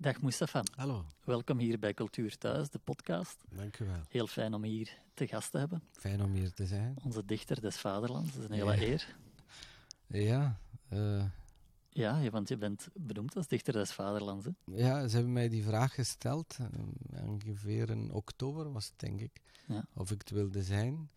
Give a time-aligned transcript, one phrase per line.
[0.00, 0.62] Dag Mustafa.
[0.74, 1.04] Hallo.
[1.24, 3.36] Welkom hier bij Cultuur Thuis, de podcast.
[3.50, 4.00] Dank u wel.
[4.08, 5.82] Heel fijn om hier te gast te hebben.
[5.92, 6.96] Fijn om hier te zijn.
[7.04, 8.82] Onze dichter des vaderlands, dat is een hele ja.
[8.82, 9.16] eer.
[10.06, 10.58] Ja,
[10.92, 11.24] uh,
[11.88, 14.44] ja, want je bent benoemd als dichter des vaderlands.
[14.44, 14.50] Hè?
[14.64, 16.56] Ja, ze hebben mij die vraag gesteld.
[16.60, 19.42] Uh, ongeveer in oktober was het, denk ik.
[19.66, 19.84] Ja.
[19.94, 21.10] Of ik het wilde zijn.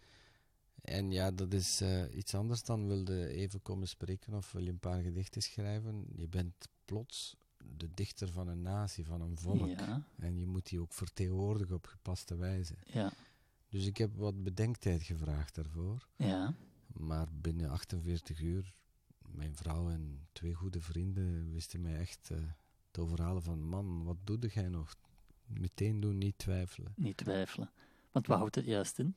[0.82, 4.70] En ja, dat is uh, iets anders dan wilde even komen spreken of wil je
[4.70, 6.05] een paar gedichten schrijven.
[6.16, 7.36] Je bent plots
[7.78, 9.80] de dichter van een natie, van een volk.
[9.80, 10.04] Ja.
[10.17, 12.76] En je moet die ook vertegenwoordigen op gepaste wijze.
[12.86, 13.12] Ja.
[13.70, 16.08] Dus ik heb wat bedenktijd gevraagd daarvoor.
[16.16, 16.53] Ja.
[16.94, 18.73] Maar binnen 48 uur,
[19.27, 22.38] mijn vrouw en twee goede vrienden wisten mij echt uh,
[22.91, 23.64] te overhalen van...
[23.64, 24.95] Man, wat doe jij nog?
[25.45, 26.94] Meteen doen, niet twijfelen.
[26.95, 27.72] Niet twijfelen.
[28.12, 29.16] Want wat houdt het juist in?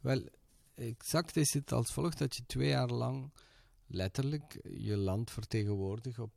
[0.00, 0.28] Wel,
[0.74, 3.30] exact is het als volgt dat je twee jaar lang
[3.86, 6.32] letterlijk je land vertegenwoordigt op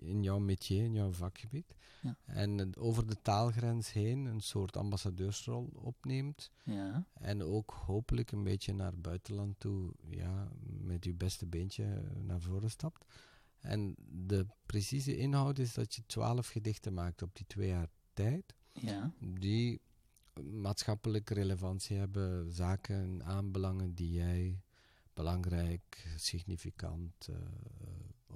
[0.00, 1.74] in jouw métier, in jouw vakgebied.
[2.02, 2.16] Ja.
[2.26, 6.50] En over de taalgrens heen een soort ambassadeursrol opneemt.
[6.64, 7.06] Ja.
[7.12, 10.48] En ook hopelijk een beetje naar buitenland toe, ja,
[10.80, 13.04] met je beste beentje naar voren stapt.
[13.60, 18.54] En de precieze inhoud is dat je twaalf gedichten maakt op die twee jaar tijd.
[18.72, 19.12] Ja.
[19.18, 19.80] Die
[20.42, 24.62] maatschappelijke relevantie hebben, zaken aanbelangen die jij
[25.14, 27.36] belangrijk, significant, uh,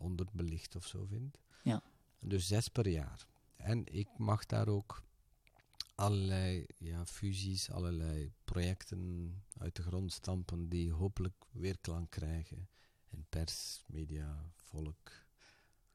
[0.05, 1.39] onderbelicht of zo vindt.
[1.63, 1.83] Ja.
[2.21, 3.27] Dus zes per jaar.
[3.57, 5.03] En ik mag daar ook
[5.95, 12.69] allerlei ja, fusies, allerlei projecten uit de grond stampen die hopelijk weerklank krijgen
[13.09, 15.11] in pers, media, volk.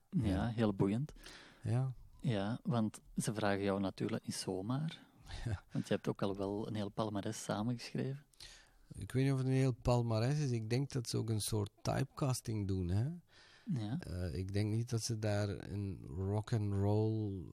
[0.09, 1.13] Ja, ja, heel boeiend.
[1.61, 1.94] Ja.
[2.19, 4.99] Ja, want ze vragen jou natuurlijk niet zomaar.
[5.45, 5.63] Ja.
[5.71, 8.25] Want je hebt ook al wel een heel palmares samengeschreven.
[8.88, 10.51] Ik weet niet of het een heel palmares is.
[10.51, 12.89] Ik denk dat ze ook een soort typecasting doen.
[12.89, 13.09] Hè?
[13.73, 14.00] Ja.
[14.08, 17.44] Uh, ik denk niet dat ze daar een rock and roll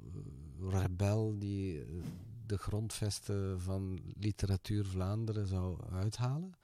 [0.60, 2.02] rebel die uh,
[2.46, 6.54] de grondvesten van literatuur Vlaanderen zou uithalen.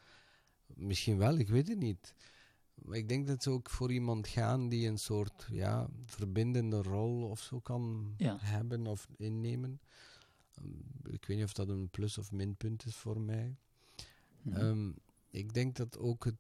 [0.67, 2.15] Misschien wel, ik weet het niet.
[2.75, 7.23] Maar ik denk dat ze ook voor iemand gaan die een soort ja, verbindende rol
[7.23, 8.37] of zo kan ja.
[8.41, 9.81] hebben of innemen.
[11.03, 13.57] Ik weet niet of dat een plus of minpunt is voor mij.
[14.43, 14.61] Mhm.
[14.61, 14.95] Um,
[15.31, 16.37] ik denk dat ook het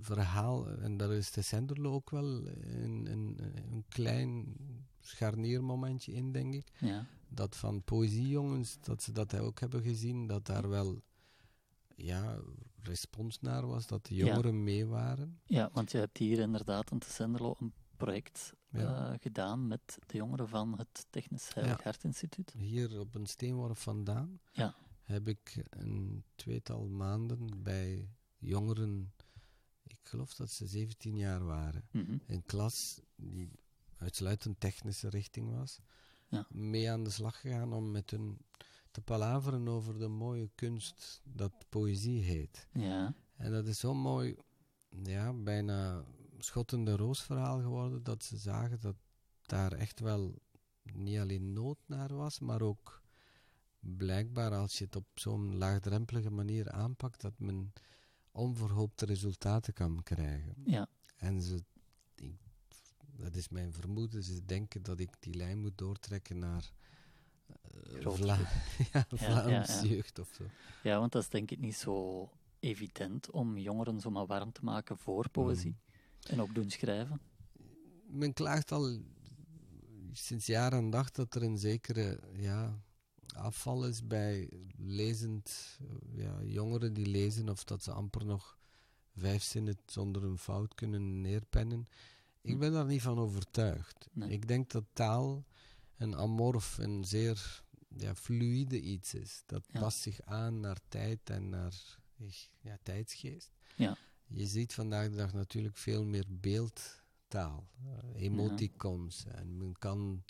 [0.00, 3.38] verhaal, en daar is de Senderlo ook wel een, een,
[3.70, 4.56] een klein
[5.00, 6.72] scharniermomentje in, denk ik.
[6.78, 7.06] Ja.
[7.28, 11.02] Dat van poëziejongens, dat ze dat ook hebben gezien, dat daar wel
[11.96, 12.38] ja,
[12.82, 14.60] respons naar was, dat de jongeren ja.
[14.62, 15.40] mee waren.
[15.46, 19.12] Ja, want je hebt hier inderdaad in Senderlo een project Ja.
[19.12, 21.82] uh, gedaan met de jongeren van het Technisch Heilig Ja.
[21.84, 22.54] Hart Instituut.
[22.58, 24.74] Hier op een steenworp vandaan Ja.
[25.02, 28.08] heb ik een tweetal maanden bij
[28.38, 29.12] jongeren,
[29.92, 32.18] ik geloof dat ze 17 jaar waren, Mhm.
[32.26, 33.50] een klas die
[33.96, 35.78] uitsluitend technische richting was,
[36.28, 36.46] Ja.
[36.50, 38.38] mee aan de slag gegaan om met hun
[38.90, 42.66] te palaveren over de mooie kunst dat poëzie heet.
[42.72, 43.14] Ja.
[43.36, 44.36] En dat is zo'n mooi,
[45.02, 46.04] ja, bijna
[46.38, 48.96] schottende roosverhaal geworden, dat ze zagen dat
[49.42, 50.42] daar echt wel
[50.92, 53.02] niet alleen nood naar was, maar ook
[53.80, 57.72] blijkbaar als je het op zo'n laagdrempelige manier aanpakt, dat men
[58.32, 60.54] onverhoopte resultaten kan krijgen.
[60.64, 60.88] Ja.
[61.16, 61.64] En ze,
[62.14, 62.36] ik,
[63.16, 66.72] dat is mijn vermoeden, ze denken dat ik die lijn moet doortrekken naar
[67.46, 68.38] eh, Vla
[68.92, 69.88] ja, Vlaams ja, ja.
[69.88, 70.44] jeugd of zo.
[70.82, 72.28] ja, want dat is denk ik niet zo
[72.60, 75.76] evident om jongeren zomaar warm te maken voor poëzie.
[76.22, 77.20] En ook doen schrijven.
[78.06, 78.98] Men klaagt al
[80.12, 82.82] sinds jaar en dag dat er een zekere ja,
[83.34, 88.58] afval is bij lezend eh, ja, jongeren die lezen of dat ze amper nog
[89.16, 91.88] vijf zinnen zonder een fout kunnen neerpennen.
[92.40, 94.08] Ik ben daar niet van overtuigd.
[94.12, 94.30] Nee.
[94.30, 95.44] Ik denk dat taal
[95.96, 97.62] een amorf, een zeer
[97.96, 99.42] ja, fluïde iets is.
[99.46, 99.80] Dat Ja.
[99.80, 101.98] past zich aan naar tijd en naar
[102.60, 103.52] ja, tijdsgeest.
[103.76, 103.96] Ja.
[104.26, 109.24] Je ziet vandaag de dag natuurlijk veel meer beeldtaal, eh, emoticons.
[109.24, 110.24] En men kan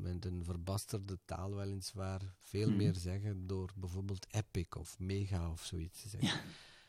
[0.00, 2.76] met een verbasterde taal weliswaar veel Mhm.
[2.76, 6.28] meer zeggen door bijvoorbeeld epic of mega of zoiets te zeggen.
[6.28, 6.40] Ja.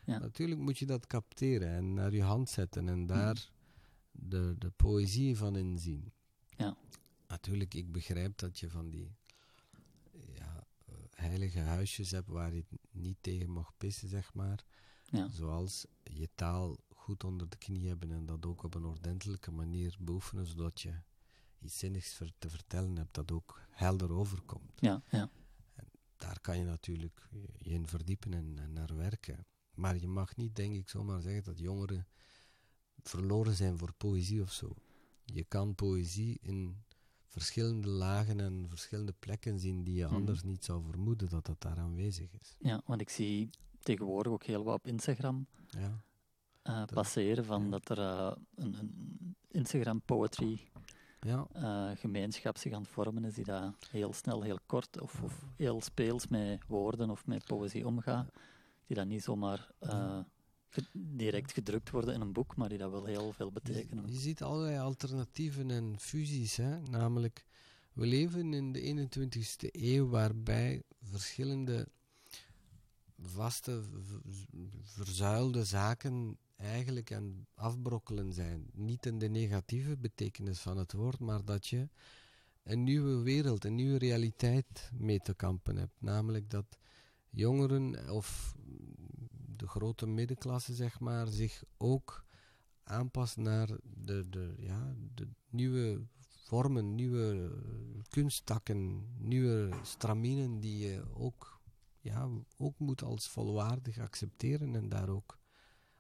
[0.06, 0.20] Ja.
[0.20, 3.50] Natuurlijk moet je dat capteren en naar je hand zetten en daar
[4.12, 6.12] de, de poëzie van inzien.
[6.58, 6.78] Ja.
[7.28, 9.12] Natuurlijk, ik begrijp dat je van die
[10.34, 14.64] ja, eh, heilige huisjes hebt waar je niet tegen mag pissen, zeg maar.
[15.06, 15.28] Ja.
[15.30, 19.96] Zoals je taal goed onder de knie hebben en dat ook op een ordentelijke manier
[20.00, 20.94] beoefenen, zodat je
[21.64, 24.72] iets zinnigs te vertellen hebt dat ook helder overkomt.
[24.76, 25.02] Ja.
[25.10, 25.30] Ja.
[26.18, 27.30] Daar kan je natuurlijk
[27.60, 29.46] je in verdiepen en, en naar werken.
[29.74, 32.08] Maar je mag niet, denk ik, zomaar zeggen dat jongeren
[33.02, 34.76] verloren zijn voor poëzie of zo.
[35.26, 36.84] Je kan poëzie in
[37.28, 40.14] verschillende lagen en verschillende plekken zien die je Mhm.
[40.14, 42.56] anders niet zou vermoeden dat dat daar aanwezig is.
[42.60, 43.50] Ja, want ik zie
[43.80, 46.04] tegenwoordig ook heel wat op Instagram Ja,
[46.62, 47.70] eh, passeren van ja.
[47.70, 50.68] dat er eh, een, een Instagram poetry
[51.24, 55.22] ja, eh, gemeenschap zich aan het vormen is die daar heel snel, heel kort of,
[55.22, 58.32] of heel speels met woorden of met poëzie omgaat.
[58.86, 60.20] Die dan niet zomaar eh,
[60.70, 64.06] ge- direct gedrukt worden in een boek, maar die dat wel heel veel betekenen.
[64.06, 66.56] Je, je ziet allerlei alternatieven en fusies.
[66.58, 66.80] Hè?
[66.80, 67.46] Namelijk,
[67.94, 71.88] we leven in de 21ste eeuw waarbij verschillende
[73.18, 73.82] vaste,
[74.82, 78.70] verzuilde zaken eigenlijk aan het afbrokkelen zijn.
[78.74, 81.90] Niet in de negatieve betekenis van het woord, maar dat je
[82.64, 86.02] een nieuwe wereld, een nieuwe realiteit mee te kampen hebt.
[86.02, 86.78] Namelijk dat
[87.30, 88.56] jongeren of
[89.56, 92.26] de grote middenklasse, zeg maar, zich ook
[92.84, 96.02] aanpast naar de, de, ja, de nieuwe
[96.44, 97.52] vormen, nieuwe
[98.10, 101.62] kunsttakken, nieuwe straminen die je ook,
[102.00, 105.38] ja, ook moet als volwaardig accepteren en daar ook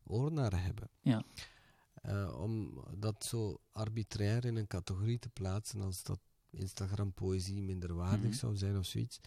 [0.03, 0.89] oor naar hebben.
[1.01, 1.23] Ja.
[1.93, 6.19] Eh, om dat zo arbitrair in een categorie te plaatsen als dat
[6.49, 8.33] Instagram-poëzie minderwaardig Mhm.
[8.33, 9.19] zou zijn of zoiets.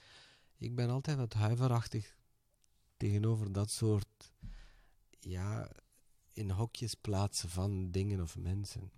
[0.56, 2.16] Ik ben altijd wat huiverachtig
[2.96, 4.32] tegenover dat soort
[5.20, 5.70] ja,
[6.32, 8.90] in hokjes plaatsen van dingen of mensen.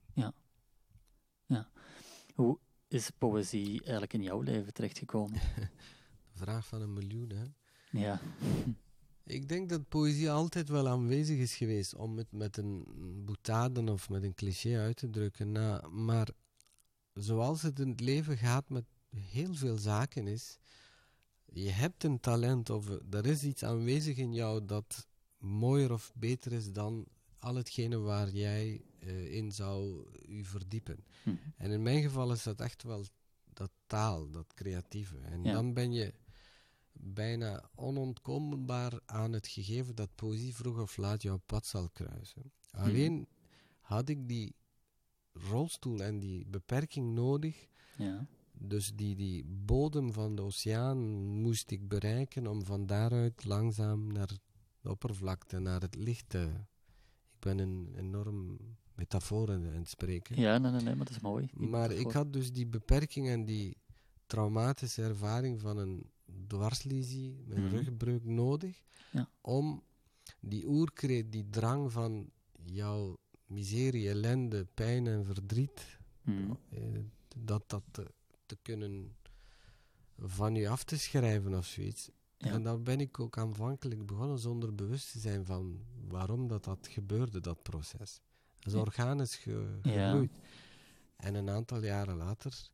[2.34, 2.58] Hoe
[2.88, 5.40] is poëzie eigenlijk in jouw leven terechtgekomen?
[6.34, 7.44] Vraag van een miljoen, hè?
[7.90, 8.20] ja.
[9.28, 12.84] Ik denk dat poëzie altijd wel aanwezig is geweest, om het met een
[13.25, 15.52] boutade of met een cliché uit te drukken.
[15.52, 16.28] Na, maar
[17.14, 18.84] zoals het in het leven gaat met
[19.16, 20.58] heel veel zaken is,
[21.52, 25.06] je hebt een talent of er is iets aanwezig in jou dat
[25.38, 27.06] mooier of beter is dan
[27.38, 31.04] al hetgene waar jij eh, in zou u verdiepen.
[31.22, 31.31] Hm.
[31.56, 33.04] En in mijn geval is dat echt wel
[33.52, 35.16] dat taal, dat creatieve.
[35.19, 35.52] En Ja.
[35.52, 36.12] dan ben je
[37.00, 42.52] bijna onontkoombaar aan het gegeven dat poëzie vroeg of laat jouw pad zal kruisen.
[42.70, 43.28] Alleen
[43.80, 44.54] had ik die
[45.32, 47.66] rolstoel en die beperking nodig,
[47.96, 48.26] ja.
[48.52, 50.98] dus die, die bodem van de oceaan
[51.40, 54.26] moest ik bereiken om van daaruit langzaam naar
[54.80, 56.50] de oppervlakte, naar het licht te...
[57.32, 58.58] Ik ben een enorm
[58.94, 60.40] metaforen aan het spreken.
[60.40, 61.50] Ja, nee, nee, nee, maar dat is mooi.
[61.54, 62.12] Die Maar ik metafoor.
[62.12, 63.76] had dus die beperking en die
[64.26, 66.10] traumatische ervaring van een
[66.46, 67.75] dwarslesie, een Mhm.
[67.75, 68.82] rugbreuk nodig,
[69.12, 69.28] Ja.
[69.40, 69.82] om
[70.40, 72.30] die oerkreet, die drang van
[72.64, 76.50] jouw miserie, ellende, pijn en verdriet, Hm.
[76.69, 76.80] eh,
[77.36, 78.06] dat dat te,
[78.46, 79.16] te kunnen
[80.19, 82.10] van je af te schrijven of zoiets.
[82.36, 82.50] Ja.
[82.50, 86.88] En dan ben ik ook aanvankelijk begonnen zonder bewust te zijn van waarom dat, dat
[86.90, 88.20] gebeurde, dat proces.
[88.58, 88.78] Dat is Ja.
[88.78, 89.90] organisch ge, Ja.
[90.10, 90.32] gegroeid.
[91.16, 92.69] En een aantal jaren later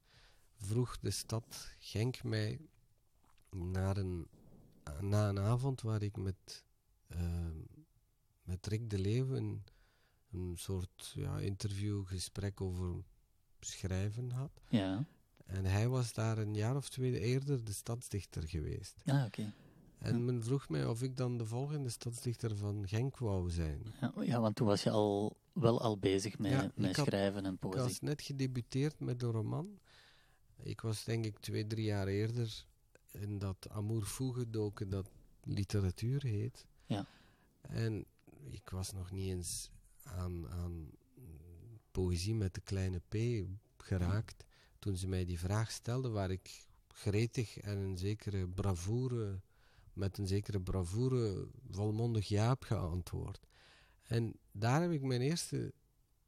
[0.56, 2.60] vroeg de stad Genk mij
[3.54, 4.26] naar een,
[5.00, 6.64] na een avond waar ik met,
[7.08, 7.56] ehm,
[8.42, 9.62] met Rick de Leeuw een,
[10.32, 12.94] een soort ja, interviewgesprek over
[13.60, 14.50] schrijven had.
[14.68, 15.06] Ja.
[15.46, 19.02] En hij was daar een jaar of twee eerder de stadsdichter geweest.
[19.06, 19.52] Ah, oké.
[19.98, 20.18] En Ja.
[20.24, 23.82] men vroeg mij of ik dan de volgende stadsdichter van Genk wou zijn.
[24.00, 27.06] Ja, ja, want toen was je al wel al bezig met, Ja, ik met had-
[27.06, 27.80] schrijven en Ik poëzie.
[27.80, 29.78] was net gedebuteerd met een roman.
[30.62, 32.64] Ik was denk ik twee, drie jaar eerder
[33.14, 35.10] in dat amour fou gedoken dat
[35.42, 36.66] literatuur heet.
[36.86, 37.06] Ja.
[37.60, 38.04] En
[38.50, 39.70] ik was nog niet eens
[40.02, 40.90] aan, aan
[41.90, 44.44] poëzie met de kleine p geraakt.
[44.78, 49.40] Toen ze mij die vraag stelden, waar ik gretig en een zekere bravoure,
[49.92, 53.40] met een zekere bravoure volmondig ja heb geantwoord.
[54.02, 55.72] En daar heb ik mijn eerste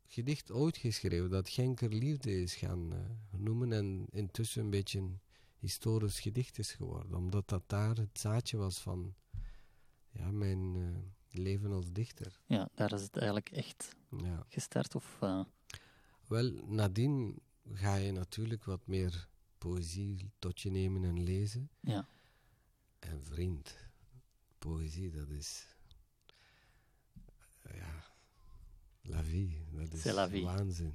[0.06, 5.02] gedicht ooit geschreven, dat Genker Liefde is gaan eh, noemen en intussen een beetje
[5.66, 9.14] historisch gedicht is geworden, omdat dat daar het zaadje was van
[10.10, 12.40] ja, mijn eh, leven als dichter.
[12.46, 14.44] Ja, daar is het eigenlijk echt Ja.
[14.48, 14.94] gestart.
[14.94, 15.44] Of, eh,
[16.26, 17.40] Wel, nadien
[17.72, 21.70] ga je natuurlijk wat meer poëzie tot je nemen en lezen.
[21.80, 22.08] ja.
[22.98, 23.76] En vriend,
[24.58, 25.66] poëzie, dat is.
[27.74, 28.04] Ja.
[29.02, 30.94] La vie, dat is la waanzin.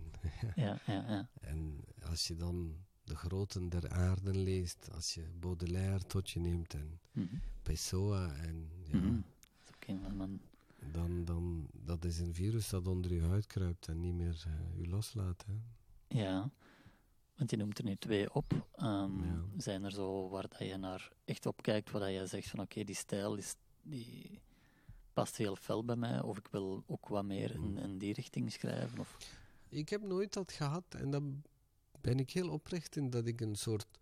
[0.56, 1.30] Ja, ja, ja.
[1.51, 6.74] En als je dan de groten der aarde leest, als je Baudelaire tot je neemt
[6.74, 7.36] en Mhm.
[7.63, 9.20] Pessoa en ja, Mhm.
[9.65, 14.00] Dat is ook dan, dan dat is een virus dat onder je huid kruipt en
[14.01, 15.46] niet meer eh, je loslaat.
[15.48, 15.53] Hè.
[16.22, 16.50] Ja,
[17.36, 18.68] want je noemt er nu twee op.
[18.75, 19.44] Ehm, Ja.
[19.58, 22.60] Zijn er zo waar dat je naar echt op kijkt, waar dat je zegt van
[22.60, 24.39] oké, die stijl is, die
[25.13, 27.77] past heel fel bij mij, of ik wil ook wat meer in, Mm.
[27.77, 29.00] in die richting schrijven?
[29.00, 29.18] Of,
[29.70, 31.24] Ik heb nooit dat gehad en dat
[32.01, 34.00] ben ik heel oprecht in dat ik een soort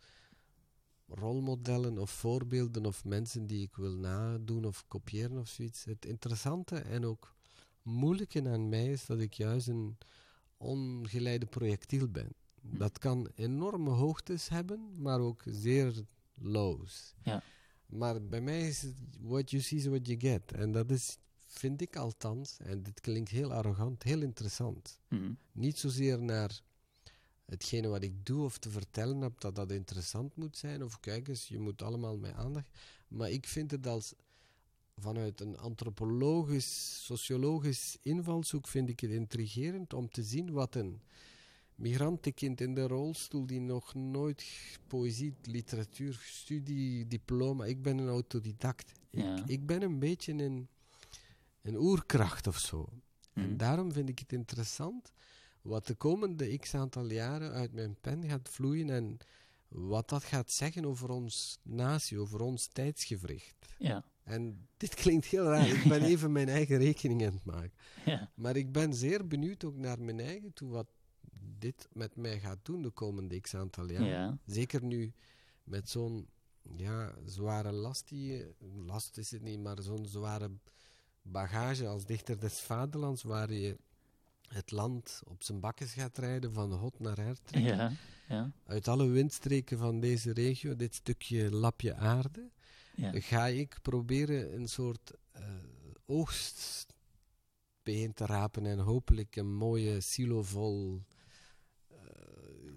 [1.08, 5.84] rolmodellen of voorbeelden of mensen die ik wil nadoen of kopiëren of zoiets.
[5.84, 7.36] Het interessante en ook
[7.82, 9.98] moeilijke aan mij is dat ik juist een
[10.58, 12.34] ongeleide projectiel ben.
[12.62, 17.14] Dat kan enorme hoogtes hebben, maar ook zeer lows.
[17.24, 17.44] Ja.
[17.86, 20.52] Maar bij mij is het what you see is what you get.
[20.52, 25.00] En dat is, vind ik althans, en dit klinkt heel arrogant, heel interessant.
[25.08, 25.32] Mhm.
[25.52, 26.62] Niet zozeer naar
[27.50, 30.84] hetgene wat ik doe of te vertellen heb, dat dat interessant moet zijn.
[30.84, 32.70] Of kijk eens, je moet allemaal met aandacht.
[33.08, 34.14] Maar ik vind het als
[34.98, 41.02] vanuit een antropologisch, sociologisch invalshoek vind ik het intrigerend om te zien wat een
[41.76, 44.46] migrantenkind in de rolstoel die nog nooit
[44.88, 47.66] poëzie, literatuur, studie, diploma.
[47.66, 48.92] Ik ben een autodidact.
[49.10, 49.36] Ja.
[49.38, 50.68] Ik, ik ben een beetje een,
[51.62, 52.90] een oerkracht of zo.
[53.34, 53.58] En Mhm.
[53.58, 55.12] daarom vind ik het interessant
[55.62, 59.18] wat de komende x aantal jaren uit mijn pen gaat vloeien en
[59.68, 63.56] wat dat gaat zeggen over ons natie, over ons tijdsgevricht.
[63.78, 64.06] Ja.
[64.24, 67.74] En dit klinkt heel raar, ik ben even mijn eigen rekening aan het maken.
[68.06, 68.32] Ja.
[68.36, 70.88] Maar ik ben zeer benieuwd ook naar mijn eigen toe wat
[71.60, 74.04] dit met mij gaat doen de komende x aantal jaar.
[74.04, 74.38] Ja.
[74.46, 75.14] Zeker nu
[75.64, 76.28] met zo'n
[76.76, 78.46] ja, zware last die
[78.86, 80.52] last is het niet, maar zo'n zware
[81.22, 83.78] bagage als dichter des vaderlands, waar je
[84.50, 87.38] het land op zijn bakkes gaat rijden van hot naar her.
[87.52, 87.92] Ja.
[88.28, 88.52] Ja.
[88.66, 92.50] Uit alle windstreken van deze regio, dit stukje lapje aarde,
[92.96, 93.12] Ja.
[93.14, 95.44] ga ik proberen een soort eh,
[96.06, 96.86] oogst
[97.84, 101.04] bijeen te rapen en hopelijk een mooie silo vol
[101.88, 101.98] eh,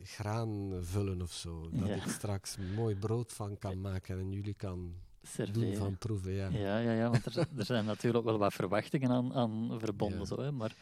[0.02, 1.70] graan vullen of zo.
[1.72, 5.76] Dat ik straks mooi brood van kan maken en jullie kan doen Serveren.
[5.76, 6.32] van proeven.
[6.32, 6.48] Ja.
[6.48, 10.52] Ja, ja, want er, er zijn natuurlijk wel wat verwachtingen aan, aan verbonden, zo, hè,
[10.52, 10.76] maar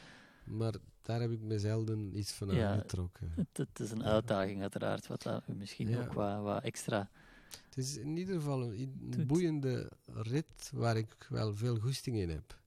[0.56, 2.70] Maar daar heb ik me zelden iets van Ja.
[2.72, 3.32] aangetrokken.
[3.36, 6.00] het, het is een uitdaging uiteraard, wat dat u misschien Ja.
[6.00, 7.10] ook wat, wat extra...
[7.64, 12.58] Het is in ieder geval een, boeiende rit waar ik wel veel goesting in heb.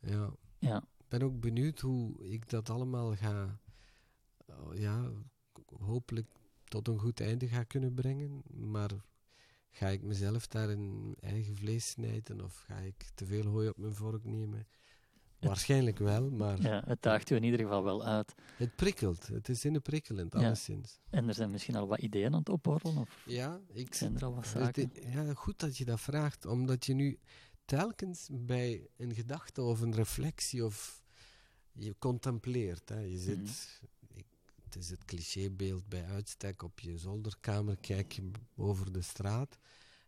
[0.00, 0.30] Ja.
[0.58, 3.58] Ja, Ik ben ook benieuwd hoe ik dat allemaal ga,
[4.46, 5.10] oh, ja,
[5.80, 6.26] hopelijk
[6.64, 8.42] tot een goed einde ga kunnen brengen.
[8.50, 8.90] Maar
[9.70, 13.76] ga ik mezelf daar in eigen vlees snijden of ga ik te veel hooi op
[13.76, 14.66] mijn vork nemen?
[15.48, 18.34] Waarschijnlijk wel, maar ja, het daagt u in ieder geval wel uit.
[18.56, 19.26] het prikkelt.
[19.26, 20.38] Het is prikkelend, Ja.
[20.38, 20.98] alleszins.
[21.10, 24.24] En er zijn misschien al wat ideeën aan het opborrelen, of Ja, ik zijn er
[24.24, 24.90] al wat zaken?
[25.10, 27.18] Ja, goed dat je dat vraagt, omdat je nu
[27.64, 31.02] telkens bij een gedachte of een reflectie of
[31.72, 32.88] je contempleert.
[32.88, 33.00] Hè.
[33.00, 34.18] Je zit, Mhm.
[34.18, 34.26] ik-
[34.64, 39.58] het is het clichébeeld bij uitstek op je zolderkamer, kijk je over de straat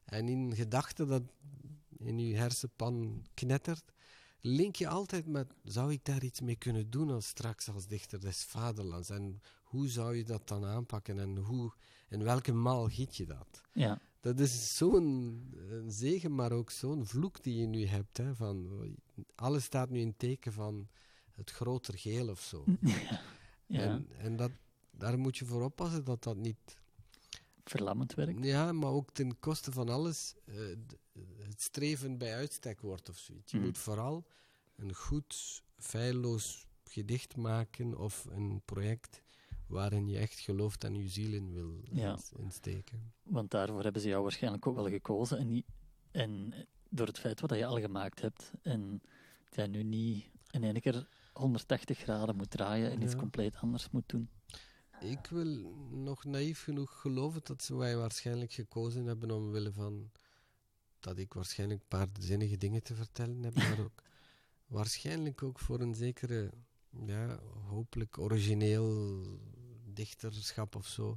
[0.04, 1.22] en in gedachte dat
[1.98, 3.92] in je hersenpan knettert,
[4.46, 8.20] link je altijd met, zou ik daar iets mee kunnen doen als straks als dichter
[8.20, 9.10] des vaderlands?
[9.10, 11.72] En hoe zou je dat dan aanpakken en hoe,
[12.08, 13.62] in welke maal giet je dat?
[13.72, 15.40] Ja, Dat is zo'n
[15.86, 18.16] zegen, maar ook zo'n vloek die je nu hebt.
[18.16, 18.68] Hè, van,
[19.34, 20.88] alles staat nu in teken van
[21.30, 22.64] het groter geheel of zo.
[23.66, 23.80] ja.
[23.80, 24.50] En, en dat,
[24.90, 26.78] daar moet je voor oppassen dat dat niet...
[27.64, 28.44] verlammend werk.
[28.44, 30.56] Ja, maar ook ten koste van alles eh,
[31.38, 33.52] het streven bij uitstek wordt of zoiets.
[33.52, 33.64] Je Mm.
[33.64, 34.24] moet vooral
[34.76, 39.22] een goed, feilloos gedicht maken of een project
[39.66, 42.18] waarin je echt gelooft en je ziel in wil Ja.
[42.36, 43.12] insteken.
[43.22, 45.38] Want daarvoor hebben ze jou waarschijnlijk ook wel gekozen.
[45.38, 45.66] En, niet,
[46.10, 46.54] en
[46.88, 48.52] door het feit wat je al gemaakt hebt.
[48.62, 49.02] En
[49.44, 53.90] dat jij nu niet in één keer 180 graden moet draaien en iets compleet anders
[53.90, 54.28] moet doen.
[55.00, 60.10] Ik wil nog naïef genoeg geloven dat ze mij waarschijnlijk gekozen hebben omwille van
[61.04, 64.02] dat ik waarschijnlijk een paar zinnige dingen te vertellen heb, maar ook
[64.76, 66.52] waarschijnlijk ook voor een zekere,
[67.06, 69.22] ja, hopelijk origineel
[69.84, 71.16] dichterschap of zo.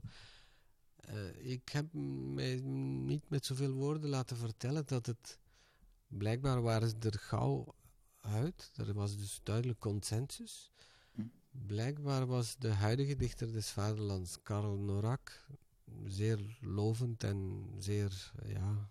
[0.95, 1.93] Eh, ik heb
[2.33, 2.55] mij
[3.05, 5.39] niet met zoveel woorden laten vertellen dat het
[6.07, 7.75] blijkbaar waren ze er gauw
[8.21, 8.71] uit.
[8.75, 10.71] Er was dus duidelijk consensus.
[11.11, 11.21] Hm.
[11.51, 15.47] Blijkbaar was de huidige dichter des vaderlands, Karl Norak,
[16.05, 18.89] zeer lovend en zeer, ja,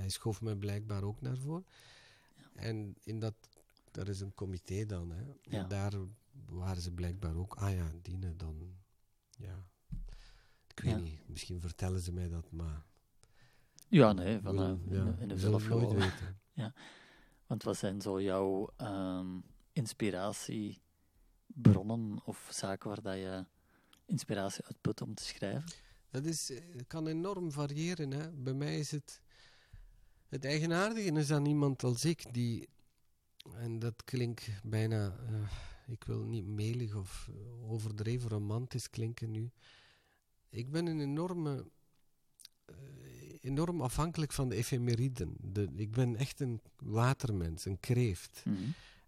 [0.00, 1.66] hij schoof me blijkbaar ook naar voren.
[2.54, 3.34] En in dat,
[3.92, 5.22] er is een comité dan, hè.
[5.42, 5.62] Ja.
[5.62, 5.92] En daar
[6.46, 8.74] waren ze blijkbaar ook, ah ja, Diene, dan,
[9.38, 9.64] ja.
[10.66, 10.98] Ik weet Ja.
[10.98, 12.82] niet, misschien vertellen ze mij dat, maar...
[13.88, 16.40] Ja, nee, van, wil- eh, in, ja, de- in zelf nooit weten.
[17.46, 19.38] Want wat zijn zo jouw ehm,
[19.72, 23.44] inspiratiebronnen of zaken waar dat je
[24.06, 25.70] inspiratie uitput om te schrijven?
[26.10, 28.10] Dat is, eh, kan enorm variëren.
[28.10, 28.30] Hè.
[28.30, 29.20] Bij mij is het.
[30.30, 32.68] Het eigenaardige is aan iemand als ik die.
[33.54, 35.16] En dat klinkt bijna.
[35.28, 35.50] eh,
[35.86, 37.30] ik wil niet melig of
[37.62, 39.50] overdreven romantisch klinken nu.
[40.48, 41.70] Ik ben een enorme,
[42.64, 42.74] eh,
[43.40, 45.34] enorm afhankelijk van de efemeriden.
[45.40, 48.42] De, ik ben echt een watermens, een kreeft.
[48.44, 48.56] Mhm.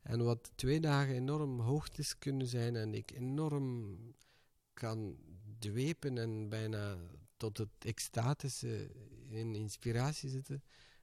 [0.03, 3.99] En wat twee dagen enorm hoogtes kunnen zijn en ik enorm
[4.75, 5.17] kan
[5.59, 6.99] dwepen en bijna
[7.37, 8.91] tot het extatische
[9.29, 10.63] in inspiratie zitten,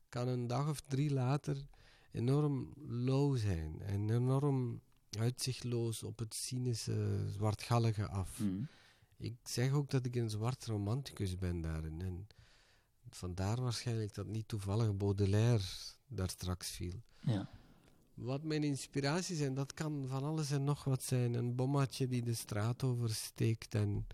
[0.10, 1.58] kan een dag of drie later
[2.12, 4.82] enorm low zijn en enorm
[5.20, 8.39] uitzichtloos op het cynische, zwartgallige af.
[8.39, 8.63] Mhm.
[9.18, 12.01] Ik zeg ook dat ik een zwart romanticus ben daarin.
[12.01, 12.28] En
[13.10, 15.63] vandaar waarschijnlijk dat niet toevallig Baudelaire
[16.08, 17.01] daar straks viel.
[17.20, 17.50] Ja.
[18.13, 21.34] Wat mijn inspiraties zijn, dat kan van alles en nog wat zijn.
[21.34, 24.08] Een bommatje die de straat oversteekt en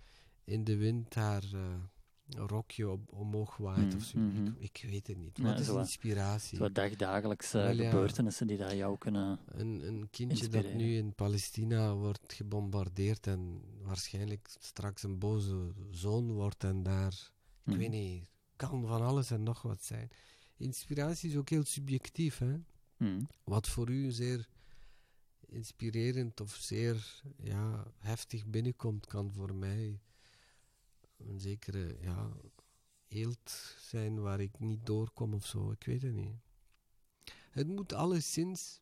[0.44, 1.76] in de wind haar eh,
[2.28, 4.18] rokje op, omhoog waait Mm, of zo.
[4.20, 4.46] mhm.
[4.46, 5.38] ik, ik weet het niet.
[5.38, 6.58] Ja, Wat is zo wat- inspiratie?
[6.58, 7.74] Zo dagdagelijkse ja.
[7.90, 9.40] gebeurtenissen die daar jou kunnen...
[9.46, 16.32] Een, een kindje dat nu in Palestina wordt gebombardeerd en waarschijnlijk straks een boze zoon
[16.32, 17.78] wordt en daar, ik Mhm.
[17.78, 20.10] weet niet, kan van alles en nog wat zijn.
[20.58, 22.56] Inspiratie is ook heel subjectief, hè?
[22.98, 23.24] Mhm.
[23.44, 24.48] Wat voor u zeer
[25.48, 30.00] inspirerend of zeer ja, heftig binnenkomt, kan voor mij
[31.26, 32.32] een zekere ja,
[33.08, 35.72] eelt zijn waar ik niet doorkom of zo.
[35.72, 36.36] Ik weet het niet.
[37.50, 38.82] Het moet alleszins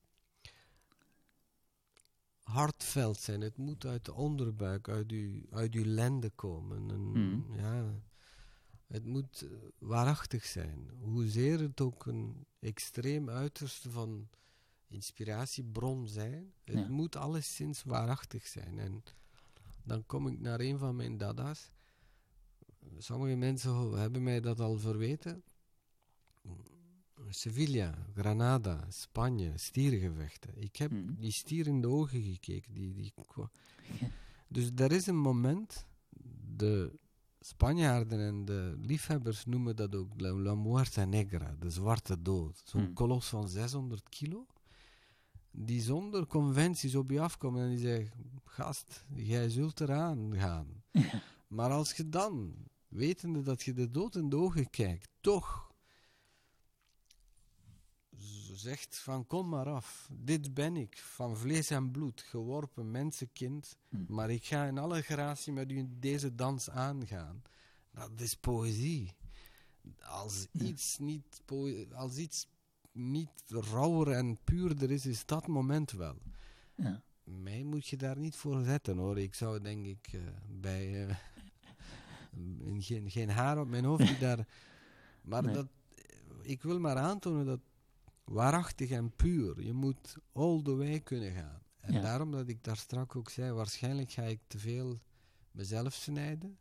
[2.44, 3.42] hartveld zijn.
[3.42, 6.90] Het moet uit de onderbuik, uit uw, uit uw lende komen.
[6.92, 7.54] En, Mhm.
[7.60, 8.02] ja,
[8.88, 10.90] het moet eh, waarachtig zijn.
[11.02, 14.30] Hoezeer het ook een extreem uiterste van
[14.88, 16.88] inspiratiebron zijn, het Ja.
[16.88, 18.80] moet alleszins waarachtig zijn.
[18.80, 19.04] En
[19.84, 21.72] dan kom ik naar een van mijn dada's.
[22.98, 25.44] Sommige mensen hebben mij dat al verweten.
[27.30, 30.62] Sevilla, Granada, Spanje, stierengevechten.
[30.62, 31.14] Ik heb Mhm.
[31.20, 32.74] die stier in de ogen gekeken.
[32.74, 33.14] Die, die,
[34.48, 35.86] dus er is een moment,
[36.56, 37.00] de
[37.40, 42.62] Spanjaarden en de liefhebbers noemen dat ook La, la Muerte Negra, de zwarte dood.
[42.66, 42.94] Zo'n Hmm.
[42.94, 44.48] kolos van 600 kilo,
[45.52, 50.84] die zonder conventies op je afkomt en die zegt, gast, jij zult eraan gaan.
[51.48, 52.54] Maar als je dan,
[52.94, 55.74] wetende dat je de dood in de ogen kijkt, toch
[58.56, 64.06] zegt van kom maar af, dit ben ik, van vlees en bloed, geworpen mensenkind, Hmm.
[64.10, 67.42] maar ik ga in alle gratie met u deze dans aangaan.
[67.92, 69.16] Dat is poëzie.
[70.00, 71.42] Als iets niet,
[71.94, 72.48] als iets
[72.92, 76.18] niet rauwer en puurder is, is dat moment wel.
[76.76, 77.04] Ja.
[77.24, 79.20] Mij moet je daar niet voor zetten hoor.
[79.20, 81.16] Ik zou denk ik eh, bij eh,
[82.78, 84.48] geen, geen haar op mijn hoofd die daar.
[85.22, 85.54] Maar Nee.
[85.54, 85.68] dat,
[86.42, 87.60] ik wil maar aantonen dat
[88.24, 89.62] waarachtig en puur.
[89.62, 91.62] Je moet all the way kunnen gaan.
[91.80, 92.02] En Ja.
[92.02, 95.00] daarom dat ik daar straks ook zei, waarschijnlijk ga ik te veel
[95.52, 96.58] mezelf snijden,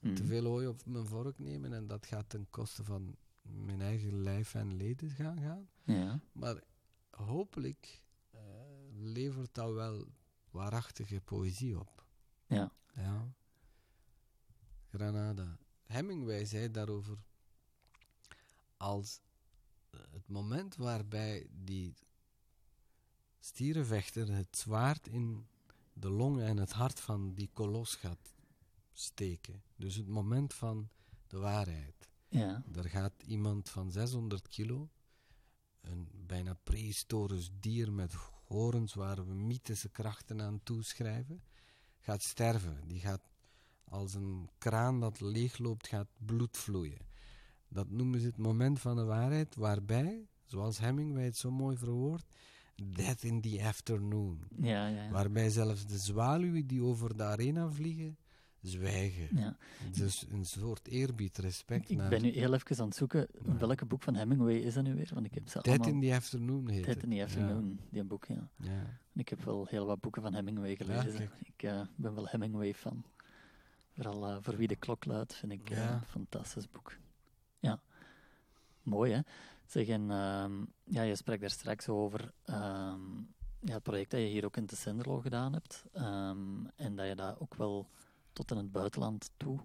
[0.00, 0.24] te Mhm.
[0.26, 4.54] veel ooi op mijn vork nemen en dat gaat ten koste van mijn eigen lijf
[4.54, 5.68] en leden gaan gaan.
[5.84, 6.20] Ja.
[6.32, 6.62] Maar
[7.10, 8.40] hopelijk eh,
[8.92, 10.06] levert dat wel
[10.50, 12.06] waarachtige poëzie op.
[12.46, 12.72] Ja.
[12.94, 13.32] Ja.
[14.94, 15.58] Granada.
[15.82, 17.18] Hemingway zei daarover
[18.76, 19.20] als
[19.90, 21.94] eh, het moment waarbij die
[23.40, 25.46] stierenvechter het zwaard in
[25.92, 28.34] de longen en het hart van die kolos gaat
[28.92, 29.62] steken.
[29.76, 30.88] Dus het moment van
[31.26, 32.08] de waarheid.
[32.28, 32.62] Ja.
[32.74, 34.90] Er gaat iemand van 600 kilo,
[35.80, 38.14] een bijna prehistorisch dier met
[38.46, 41.42] horens waar we mythische krachten aan toeschrijven,
[41.98, 42.88] gaat sterven.
[42.88, 43.33] Die gaat
[43.94, 46.98] als een kraan dat leegloopt, gaat bloed vloeien.
[47.68, 52.26] Dat noemen ze het moment van de waarheid, waarbij, zoals Hemingway het zo mooi verwoordt,
[52.84, 54.38] death in the afternoon.
[54.56, 55.10] Ja, ja, ja.
[55.10, 58.16] Waarbij zelfs de zwaluwen die over de arena vliegen,
[58.60, 59.28] zwijgen.
[59.36, 59.56] ja.
[59.92, 62.08] Dus een soort eerbied, respect Ik naar...
[62.08, 63.28] ben nu heel even aan het zoeken.
[63.58, 65.10] Welke boek van Hemingway is dat nu weer?
[65.14, 66.02] Want ik heb ze Dead allemaal...
[66.02, 68.48] in the Afternoon heet Dead in the Afternoon, die boek, ja.
[68.56, 69.00] Ja.
[69.12, 71.30] En Ik heb wel heel wat boeken van Hemingway gelezen.
[71.42, 73.04] ik eh, ben wel Hemingway-fan.
[73.94, 75.92] Vooral eh, Voor wie de klok luidt, vind ik eh, Ja.
[75.94, 76.96] een fantastisch boek.
[77.58, 77.80] Ja.
[78.82, 79.20] Mooi, hè?
[79.66, 83.16] Zeg, en ehm, ja, je sprak daar straks over ehm,
[83.60, 85.84] ja, het project dat je hier ook in de Senderlo gedaan hebt.
[85.92, 87.88] ehm, en dat je dat ook wel
[88.32, 89.60] tot in het buitenland toe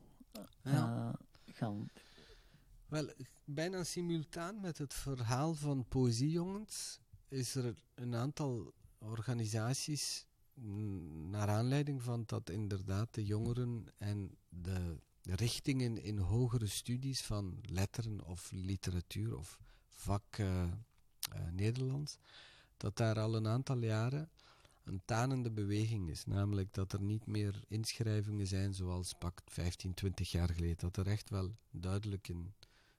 [0.64, 1.16] Ja.
[1.46, 1.90] gaan...
[2.88, 3.10] Wel,
[3.46, 10.26] bijna simultaan met het verhaal van Poëziejongens is er een aantal organisaties
[11.30, 18.26] naar aanleiding van dat inderdaad de jongeren en de richtingen in hogere studies van letteren
[18.26, 20.72] of literatuur of vak eh, eh,
[21.52, 22.18] Nederlands,
[22.78, 24.30] dat daar al een aantal jaren
[24.84, 26.26] een tanende beweging is.
[26.26, 30.78] Namelijk dat er niet meer inschrijvingen zijn zoals pakt 15, 20 jaar geleden.
[30.78, 32.54] Dat er echt wel duidelijk een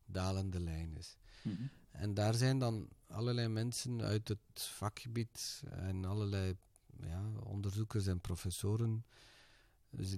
[0.04, 1.16] dalende lijn is.
[1.42, 1.62] Mhm.
[1.90, 6.56] En daar zijn dan allerlei mensen uit het vakgebied en allerlei
[7.02, 9.04] ja, onderzoekers en professoren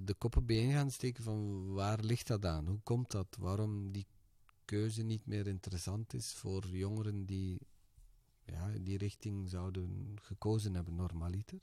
[0.03, 2.67] de koppen bijeen gaan steken van waar ligt dat aan?
[2.67, 3.27] Hoe komt dat?
[3.39, 4.05] Waarom die
[4.65, 7.59] keuze niet meer interessant is voor jongeren die
[8.45, 11.59] ja, die richting zouden gekozen hebben normaliter.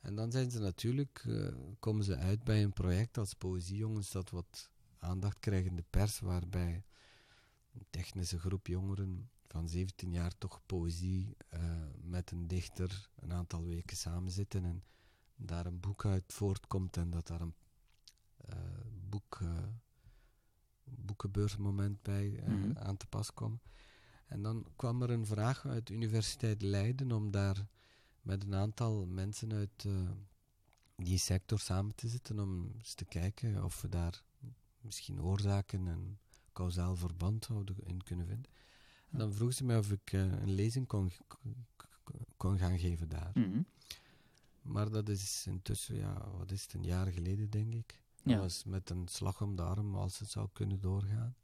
[0.00, 4.30] En dan zijn ze natuurlijk, eh, komen ze uit bij een project als Poëziejongens dat
[4.30, 6.84] wat aandacht krijgt in de pers, waarbij
[7.72, 11.60] een technische groep jongeren van 17 jaar toch poëzie eh,
[12.02, 14.84] met een dichter een aantal weken samen zitten en
[15.36, 17.54] daar een boek uit voortkomt en dat daar een
[18.48, 18.56] uh,
[19.08, 19.40] boek,
[20.84, 22.78] boekenbeursmoment bij Mhm.
[22.78, 23.60] aan te pas kwam.
[24.26, 27.66] En dan kwam er een vraag uit de Universiteit Leiden om daar
[28.20, 29.86] met een aantal mensen uit
[30.96, 34.22] die sector samen te zitten om eens te kijken of we daar
[34.80, 36.18] misschien oorzaken en
[36.52, 38.50] kausaal verband zouden in kunnen vinden.
[39.10, 41.10] En dan vroeg ze mij of ik uh, een lezing kon,
[42.36, 43.30] kon gaan geven daar.
[43.34, 43.66] Mm -hmm.
[44.62, 48.02] Maar dat is intussen, ja, wat is het, een jaar geleden denk ik.
[48.22, 51.36] Dat was met een slag om de arm als het zou kunnen doorgaan.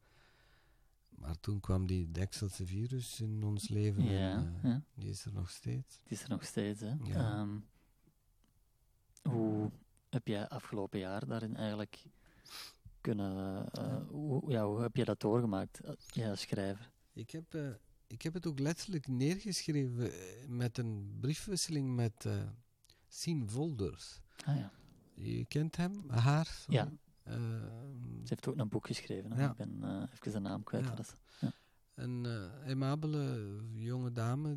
[1.08, 4.82] Maar toen kwam die Dekselse virus in ons leven Ja, en uh, ja.
[4.94, 6.00] die is er nog steeds.
[6.02, 6.80] Het is er nog steeds.
[6.80, 6.94] Hè.
[7.02, 7.32] Ja.
[7.32, 7.58] Ehm,
[9.22, 9.70] hoe
[10.10, 12.04] heb jij afgelopen jaar daarin eigenlijk
[13.00, 13.66] kunnen...
[13.78, 16.92] Uh, hoe, ja, hoe heb je dat doorgemaakt, jij als schrijver?
[17.14, 17.68] Ik heb, uh,
[18.06, 20.12] ik heb het ook letterlijk neergeschreven
[20.56, 22.26] met een briefwisseling met
[23.08, 24.20] Sien Volders.
[24.44, 24.72] Ah ja.
[25.14, 26.46] Je kent hem, haar?
[26.46, 26.72] Zo.
[26.72, 26.92] Ja.
[27.28, 29.32] Uh, Ze heeft ook een boek geschreven.
[29.32, 29.42] Hè?
[29.42, 29.50] Ja.
[29.50, 30.84] Ik ben uh, even de naam kwijt.
[30.84, 30.94] Ja.
[30.94, 31.52] Dat ja.
[31.94, 34.56] Een uh, aimabele jonge dame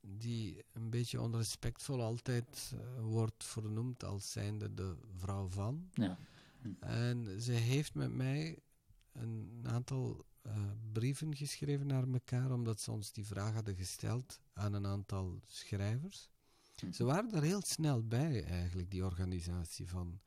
[0.00, 5.88] die een beetje onrespectvol altijd uh, wordt vernoemd als zijnde de vrouw van.
[5.92, 6.18] Ja.
[6.60, 6.68] Hm.
[6.80, 8.58] En ze heeft met mij
[9.12, 10.52] een aantal uh,
[10.92, 16.28] brieven geschreven naar elkaar, omdat ze ons die vraag hadden gesteld aan een aantal schrijvers.
[16.76, 16.92] Hm.
[16.92, 20.20] Ze waren er heel snel bij, eigenlijk, die organisatie van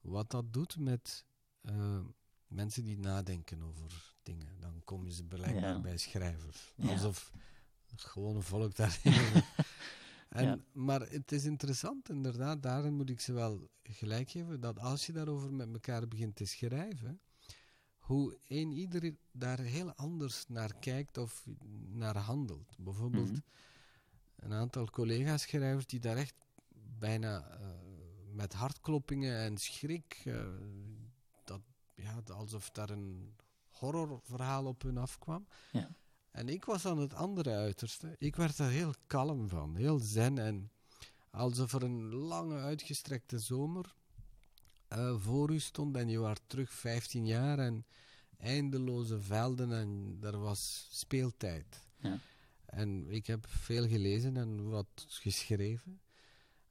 [0.00, 1.24] wat dat doet met
[1.62, 2.00] uh,
[2.46, 4.60] mensen die nadenken over dingen.
[4.60, 5.80] Dan kom je ze blijkbaar Ja.
[5.80, 6.72] bij schrijvers.
[6.76, 6.88] Ja.
[6.88, 7.32] Alsof
[7.90, 9.12] het gewone volk daarin.
[10.28, 10.58] en, Ja.
[10.72, 15.12] Maar het is interessant, inderdaad, daarin moet ik ze wel gelijk geven, dat als je
[15.12, 17.20] daarover met elkaar begint te schrijven,
[18.04, 21.46] hoe een ieder daar heel anders naar kijkt of
[21.90, 22.76] naar handelt.
[22.78, 23.40] Bijvoorbeeld Mhm.
[24.36, 26.34] een aantal collega-schrijvers die daar echt
[26.98, 27.66] bijna uh,
[28.32, 30.46] met hartkloppingen en schrik, uh,
[31.44, 31.60] dat,
[31.94, 33.34] ja, alsof daar een
[33.70, 35.46] horrorverhaal op hun afkwam.
[35.72, 35.96] Ja.
[36.30, 38.14] En ik was aan het andere uiterste.
[38.18, 40.70] Ik werd er heel kalm van, heel zen en
[41.30, 43.94] alsof er een lange uitgestrekte zomer
[44.92, 47.86] uh, voor u stond en je was terug 15 jaar en
[48.38, 51.86] eindeloze velden en er was speeltijd.
[51.96, 52.18] Ja.
[52.66, 56.00] En ik heb veel gelezen en wat geschreven.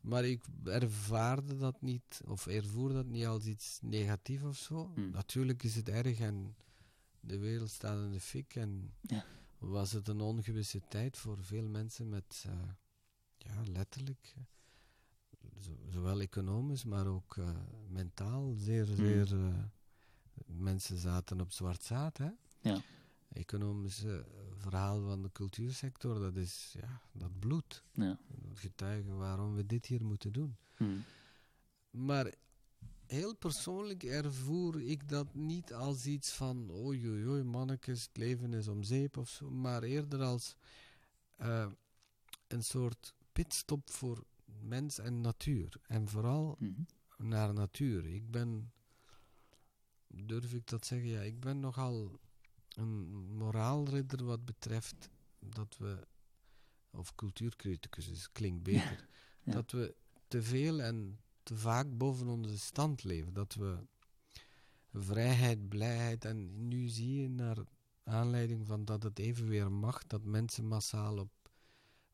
[0.01, 4.91] Maar ik ervaarde dat niet, of ervoer dat niet als iets negatiefs of zo.
[4.95, 5.09] Hmm.
[5.11, 6.55] Natuurlijk is het erg en
[7.19, 8.55] de wereld staat in de fik.
[8.55, 9.25] En Ja.
[9.57, 12.53] was het een ongewisse tijd voor veel mensen met, uh,
[13.37, 14.39] ja, letterlijk, zo,
[15.89, 17.49] zowel economisch, maar ook uh,
[17.87, 18.95] mentaal, zeer, Hmm.
[18.95, 19.33] zeer.
[19.33, 19.53] eh,
[20.45, 22.29] mensen zaten op zwart zaad, hè?
[22.61, 22.81] Ja.
[23.33, 24.25] Economische
[24.57, 28.19] verhaal van de cultuursector, dat is, ja, dat bloed Ja.
[28.53, 30.55] getuigen waarom we dit hier moeten doen.
[30.77, 30.97] Hm.
[31.91, 32.33] Maar
[33.07, 38.53] heel persoonlijk ervoer ik dat niet als iets van oei oei oei mannekes, het leven
[38.53, 40.55] is om zeep of zo, maar eerder als
[41.41, 41.71] uh,
[42.47, 44.23] een soort pitstop voor
[44.61, 45.75] mens en natuur.
[45.87, 46.81] En vooral Mhm.
[47.17, 48.05] naar natuur.
[48.05, 48.71] Ik ben,
[50.07, 52.19] durf ik dat zeggen, ja, ik ben nogal
[52.69, 56.07] een moraalridder wat betreft dat we,
[56.91, 59.07] of cultuurcriticus, dus klinkt beter,
[59.43, 59.53] Ja.
[59.53, 59.95] dat we
[60.27, 63.33] te veel en te vaak boven onze stand leven.
[63.33, 63.77] Dat we
[64.93, 67.57] vrijheid, blijheid, en nu zie je naar
[68.03, 71.31] aanleiding van dat het even weer mag, dat mensen massaal op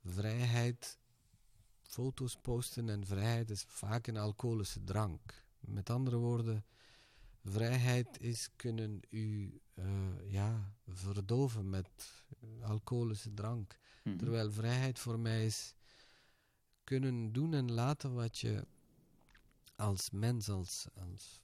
[0.04, 0.98] vrijheid
[1.90, 5.46] foto's posten en vrijheid is vaak een alcoholische drank.
[5.60, 6.66] Met andere woorden,
[7.44, 11.90] vrijheid is kunnen u uh, ja, verdoven met
[12.62, 13.80] alcoholische drank.
[14.04, 14.18] Mhm.
[14.18, 15.76] Terwijl vrijheid voor mij is
[16.84, 18.68] kunnen doen en laten wat je
[19.76, 21.42] als mens, als, als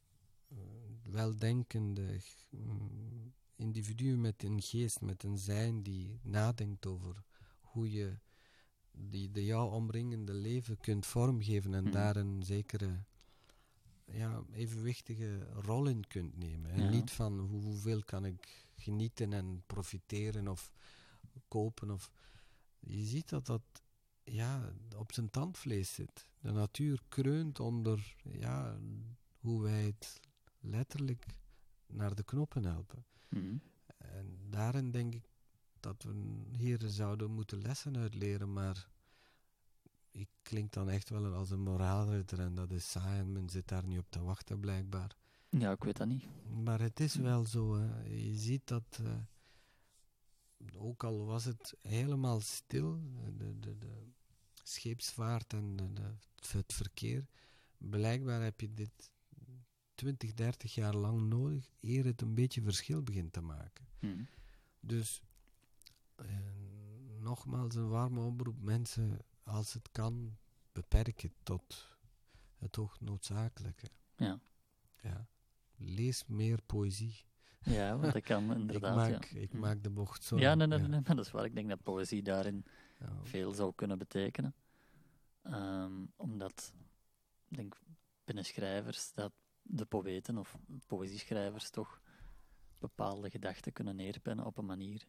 [0.48, 0.60] uh,
[1.04, 7.24] weldenkende mm, individu met een geest, met een zijn die nadenkt over
[7.62, 8.18] hoe je
[8.98, 11.92] die de jou omringende leven kunt vormgeven en Mhm.
[11.92, 13.04] daar een zekere
[14.06, 16.72] ja, evenwichtige rol in kunt nemen.
[16.72, 16.90] En Ja.
[16.90, 20.72] niet van hoe, hoeveel kan ik genieten en profiteren of
[21.48, 21.90] kopen.
[21.92, 22.12] Of,
[22.80, 23.62] je ziet dat dat
[24.24, 26.30] ja, op zijn tandvlees zit.
[26.40, 28.78] De natuur kreunt onder ja,
[29.40, 30.20] hoe wij het
[30.60, 31.26] letterlijk
[31.88, 33.06] naar de knoppen helpen.
[33.30, 33.58] Mhm.
[33.98, 35.30] En daarin denk ik
[35.86, 36.14] dat we
[36.58, 38.88] hier zouden moeten lessen uitleren, maar
[40.12, 43.68] ik klink dan echt wel als een moraalridder en dat is saai en men zit
[43.68, 45.16] daar niet op te wachten blijkbaar.
[45.50, 46.24] Ja, ik weet dat niet.
[46.64, 48.04] Maar het is wel zo, hè.
[48.04, 53.00] je ziet dat, eh, ook al was het helemaal stil,
[53.38, 54.12] de, de, de
[54.64, 56.14] scheepsvaart en de,
[56.48, 57.28] het verkeer,
[57.78, 59.12] blijkbaar heb je dit
[59.96, 63.88] 20, 30 jaar lang nodig, eer het een beetje verschil begint te maken.
[64.00, 64.24] Mhm.
[64.80, 65.22] Dus
[66.16, 66.26] eh,
[67.20, 70.38] nogmaals een warme oproep, mensen, als het kan,
[70.72, 71.98] beperk het tot
[72.58, 73.88] het hoog noodzakelijke.
[74.16, 74.40] Ja.
[75.02, 75.28] Ja.
[75.76, 77.24] Lees meer poëzie.
[77.60, 78.96] ja, want dat kan Ik, inderdaad.
[78.96, 79.40] maak, ja.
[79.40, 80.38] ik maak de bocht zo.
[80.38, 81.46] ja, nee, nee, nee, maar dat is waar.
[81.46, 82.66] Ik denk dat poëzie daarin
[83.00, 83.20] Ja.
[83.24, 84.56] veel zou kunnen betekenen.
[85.42, 86.74] Ehm, omdat,
[87.48, 87.80] ik denk
[88.24, 92.02] binnen schrijvers, dat de poëten of poëzieschrijvers toch
[92.80, 95.08] bepaalde gedachten kunnen neerpennen op een manier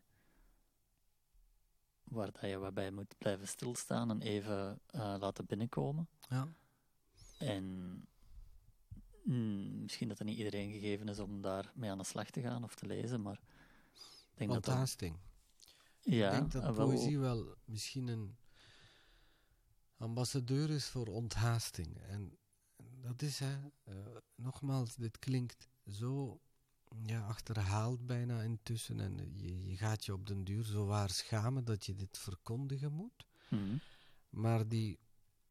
[2.08, 6.08] waar dat je waarbij moet blijven stilstaan en even eh, laten binnenkomen.
[6.28, 6.48] Ja.
[7.38, 7.64] En
[9.24, 12.64] mm, misschien dat het niet iedereen gegeven is om daarmee aan de slag te gaan
[12.64, 13.40] of te lezen, maar
[14.30, 14.74] ik denk dat dat...
[14.74, 15.16] Onthaasting.
[16.00, 18.36] Ja, ik denk dat eh, wel- poëzie wel misschien een
[19.96, 21.96] ambassadeur is voor onthaasting.
[21.96, 22.38] En
[22.76, 23.94] dat is, hè, eh,
[24.34, 26.40] nogmaals, dit klinkt zo
[27.02, 29.00] ja, achterhaald bijna intussen.
[29.00, 32.92] En je, je gaat je op den duur zo waar schamen dat je dit verkondigen
[32.92, 33.26] moet.
[33.48, 33.76] Mhm.
[34.30, 34.98] Maar die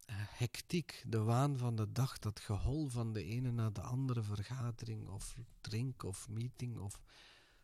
[0.06, 4.24] eh, hectiek, de waan van de dag, dat gehol van de ene naar de andere
[4.24, 7.02] vergadering of drink of meeting of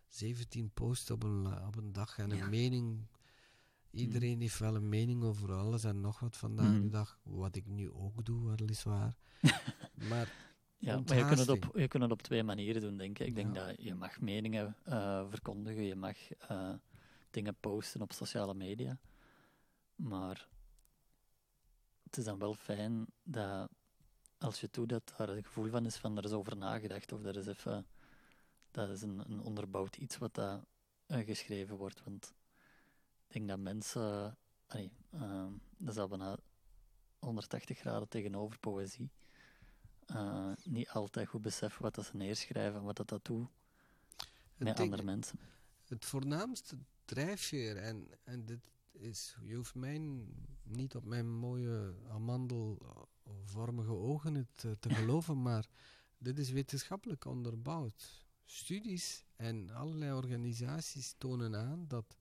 [0.08, 2.44] 17 posts op een, op een dag en Ja.
[2.44, 3.08] een mening.
[3.92, 6.82] Iedereen heeft wel een mening over alles en nog wat vandaag Mhm.
[6.82, 9.18] de dag, wat ik nu ook doe, weliswaar.
[10.10, 10.51] maar
[10.82, 13.28] Ja, maar je kunt, het op, je kunt het op twee manieren doen, denk ik.
[13.28, 13.65] Ik denk Ja.
[13.65, 16.74] dat je mag meningen eh, verkondigen, je mag eh,
[17.32, 19.00] dingen posten op sociale media.
[19.96, 20.48] Maar
[22.04, 23.70] het is dan wel fijn dat
[24.38, 27.12] als je doet, dat daar een gevoel van is van er is over nagedacht.
[27.12, 27.86] Of er is even,
[28.72, 30.65] dat is een, een onderbouwd iets wat dat,
[31.06, 32.04] eh, geschreven wordt.
[32.04, 32.34] Want
[33.28, 36.38] ik denk dat mensen, ehm, dat is al bijna
[37.20, 39.12] 180 graden tegenover poëzie
[40.15, 43.47] eh, niet altijd goed beseffen wat dat ze neerschrijven en wat dat, dat doet
[44.17, 45.39] het, met andere mensen.
[45.88, 49.97] het voornaamste drijfveer, en, en dit is, je hoeft mij
[50.63, 55.65] niet op mijn mooie amandelvormige ogen het eh, te geloven, maar
[56.17, 58.26] dit is wetenschappelijk onderbouwd.
[58.45, 62.17] Studies en allerlei organisaties tonen aan dat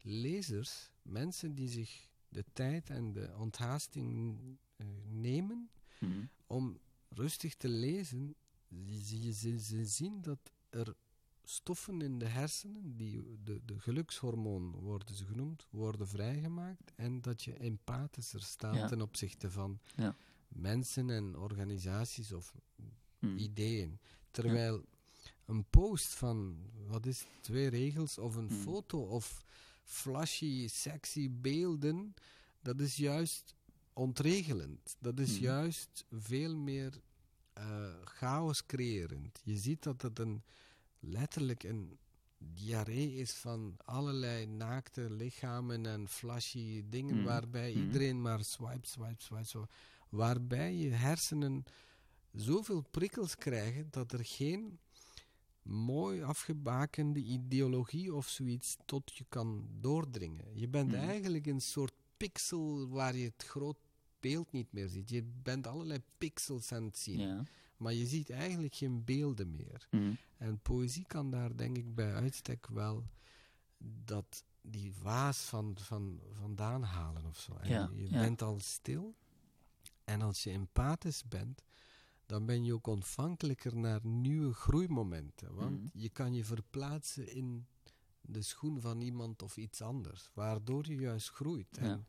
[0.00, 4.38] lezers, mensen die zich de tijd en de onthaasting
[4.76, 5.70] eh, nemen
[6.02, 6.24] Mhm.
[6.46, 6.78] om
[7.14, 8.34] rustig te lezen,
[9.02, 10.38] ze, ze, ze zien dat
[10.70, 10.94] er
[11.44, 17.42] stoffen in de hersenen, die de, de gelukshormoon worden ze genoemd, worden vrijgemaakt en dat
[17.42, 18.86] je empathischer staat Ja.
[18.86, 20.16] ten opzichte van Ja.
[20.48, 22.54] mensen en organisaties of
[23.18, 23.36] Mhm.
[23.36, 23.98] ideeën.
[24.30, 24.84] Terwijl
[25.44, 28.58] een post van, wat is het, twee regels of een Hmm.
[28.60, 29.44] foto of
[29.82, 32.14] flashy, sexy beelden,
[32.60, 33.54] dat is juist
[33.92, 34.96] ontregelend.
[35.00, 35.42] Dat is Hmm.
[35.42, 37.00] juist veel meer
[37.52, 37.64] eh,
[38.04, 39.40] chaos creërend.
[39.44, 40.42] Je ziet dat het een,
[41.00, 41.98] letterlijk een
[42.38, 47.24] diarree is van allerlei naakte lichamen en flashy dingen, Hmm.
[47.24, 47.82] waarbij Hmm.
[47.82, 49.68] iedereen maar swipe, swipe, swipe, swipe.
[50.08, 51.64] Waarbij je hersenen
[52.32, 54.78] zoveel prikkels krijgen dat er geen
[55.62, 60.44] mooi afgebakende ideologie of zoiets tot je kan doordringen.
[60.58, 61.00] Je bent Mhm.
[61.00, 61.92] eigenlijk een soort
[62.28, 63.76] pixel waar je het groot
[64.20, 65.10] beeld niet meer ziet.
[65.10, 67.44] Je bent allerlei pixels aan het zien, Ja.
[67.76, 69.86] maar je ziet eigenlijk geen beelden meer.
[69.90, 70.12] Mhm.
[70.36, 73.04] En poëzie kan daar denk ik bij uitstek wel
[74.04, 77.52] dat die waas van, van, vandaan halen of zo.
[77.56, 78.20] En Ja, je ja.
[78.20, 79.14] bent al stil.
[80.04, 81.62] En als je empathisch bent,
[82.26, 85.54] dan ben je ook ontvankelijker naar nieuwe groeimomenten.
[85.54, 85.86] Want Mhm.
[85.92, 87.66] je kan je verplaatsen in
[88.22, 90.30] de schoen van iemand of iets anders.
[90.34, 92.00] Waardoor je juist groeit en Ja.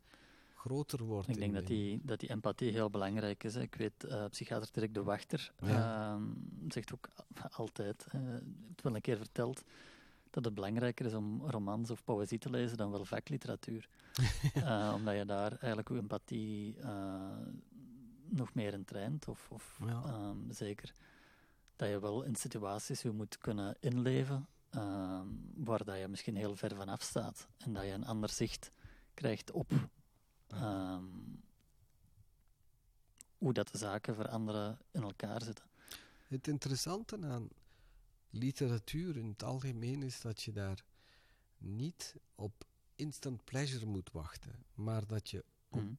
[0.54, 1.28] groter wordt.
[1.28, 3.54] Ik denk dat die, dat die empathie heel belangrijk is.
[3.54, 3.60] Hè.
[3.60, 6.12] Ik weet, eh psychiater Dirk de Wachter Ja.
[6.14, 6.22] ehm,
[6.68, 7.08] zegt ook
[7.50, 8.20] altijd, eh,
[8.68, 9.62] het wel een keer verteld,
[10.30, 13.88] dat het belangrijker is om romans of poëzie te lezen dan wel vakliteratuur.
[14.54, 17.36] Eh, omdat je daar eigenlijk je empathie eh,
[18.28, 19.28] nog meer in traint.
[19.28, 20.02] Of, of Ja.
[20.04, 20.92] ehm, zeker
[21.76, 26.56] dat je wel in situaties je moet kunnen inleven ehm, waar dat je misschien heel
[26.56, 27.46] ver van af staat.
[27.58, 28.70] En dat je een ander zicht
[29.14, 29.72] krijgt op
[30.46, 31.04] ehm,
[33.38, 35.64] hoe dat de zaken voor anderen in elkaar zitten.
[36.28, 37.48] Het interessante aan
[38.30, 40.84] literatuur in het algemeen is dat je daar
[41.58, 42.64] niet op
[42.96, 45.94] instant pleasure moet wachten, maar dat je op Mhm.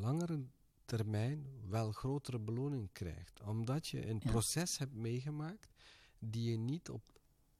[0.00, 0.44] langere
[0.84, 3.40] termijn wel grotere beloning krijgt.
[3.42, 4.30] Omdat je een Ja.
[4.30, 5.72] proces hebt meegemaakt
[6.18, 7.17] die je niet op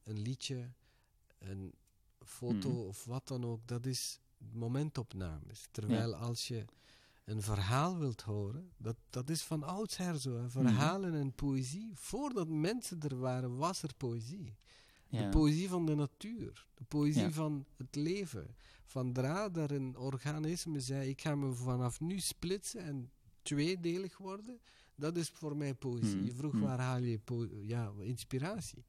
[0.09, 0.73] een liedje,
[1.39, 1.73] een
[2.25, 2.79] foto Mhm.
[2.79, 4.21] of wat dan ook, dat is
[4.53, 5.69] momentopnames.
[5.71, 6.65] Terwijl als je
[7.25, 10.37] een verhaal wilt horen, dat, dat is van oudsher zo.
[10.37, 10.51] Hè.
[10.51, 14.57] Verhalen en poëzie, voordat mensen er waren, was er poëzie.
[15.09, 15.23] Ja.
[15.23, 17.31] De poëzie van de natuur, de poëzie Ja.
[17.31, 18.57] van het leven.
[18.85, 23.11] Van Dra, daar een organisme zei, ik ga me vanaf nu splitsen en
[23.43, 24.61] tweedelig worden.
[24.95, 26.17] Dat is voor mij poëzie.
[26.17, 26.61] Mm, Je vroeg, mm.
[26.61, 27.21] waar haal je
[27.67, 28.85] ja, inspiratie?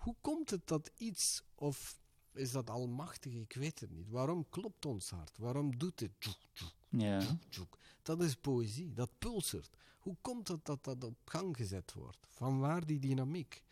[0.00, 2.00] Hoe komt het dat iets, of
[2.32, 4.08] is dat almachtig, ik weet het niet.
[4.08, 5.38] Waarom klopt ons hart?
[5.38, 6.10] Waarom doet het?
[6.18, 7.38] Tjoek, tjoek, Ja.
[7.48, 7.78] tjoek?
[8.02, 9.76] Dat is poëzie, dat pulsert.
[9.98, 12.26] Hoe komt het dat dat op gang gezet wordt?
[12.28, 13.62] Van waar die dynamiek?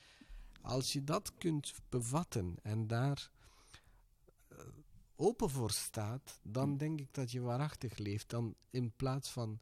[0.60, 3.30] Als je dat kunt bevatten en daar
[4.48, 4.58] eh,
[5.16, 8.28] open voor staat, dan denk ik dat je waarachtig leeft.
[8.30, 9.60] Dan in plaats van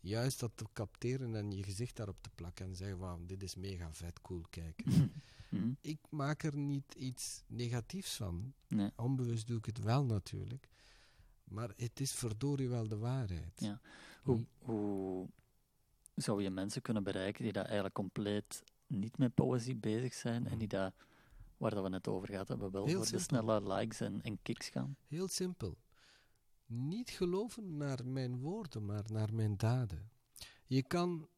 [0.00, 3.54] juist dat te capteren en je gezicht daarop te plakken en zeggen van dit is
[3.54, 4.84] mega vet, cool, kijken.
[5.48, 5.70] Mhm.
[5.80, 8.54] ik maak er niet iets negatiefs van.
[8.68, 8.90] Nee.
[8.96, 10.68] Onbewust doe ik het wel natuurlijk.
[11.44, 13.60] Maar het is verdorie wel de waarheid.
[13.60, 13.80] Ja.
[14.22, 15.28] Hoe, hoe
[16.14, 20.58] zou je mensen kunnen bereiken die daar eigenlijk compleet niet met poëzie bezig zijn en
[20.58, 20.94] die daar,
[21.56, 24.42] waar dat we net over gehad hebben, wel Heel voor de snelle likes en, en
[24.42, 24.96] kicks gaan?
[25.06, 25.76] Heel simpel.
[26.66, 30.10] Niet geloven naar mijn woorden, maar naar mijn daden.
[30.66, 31.28] Je kan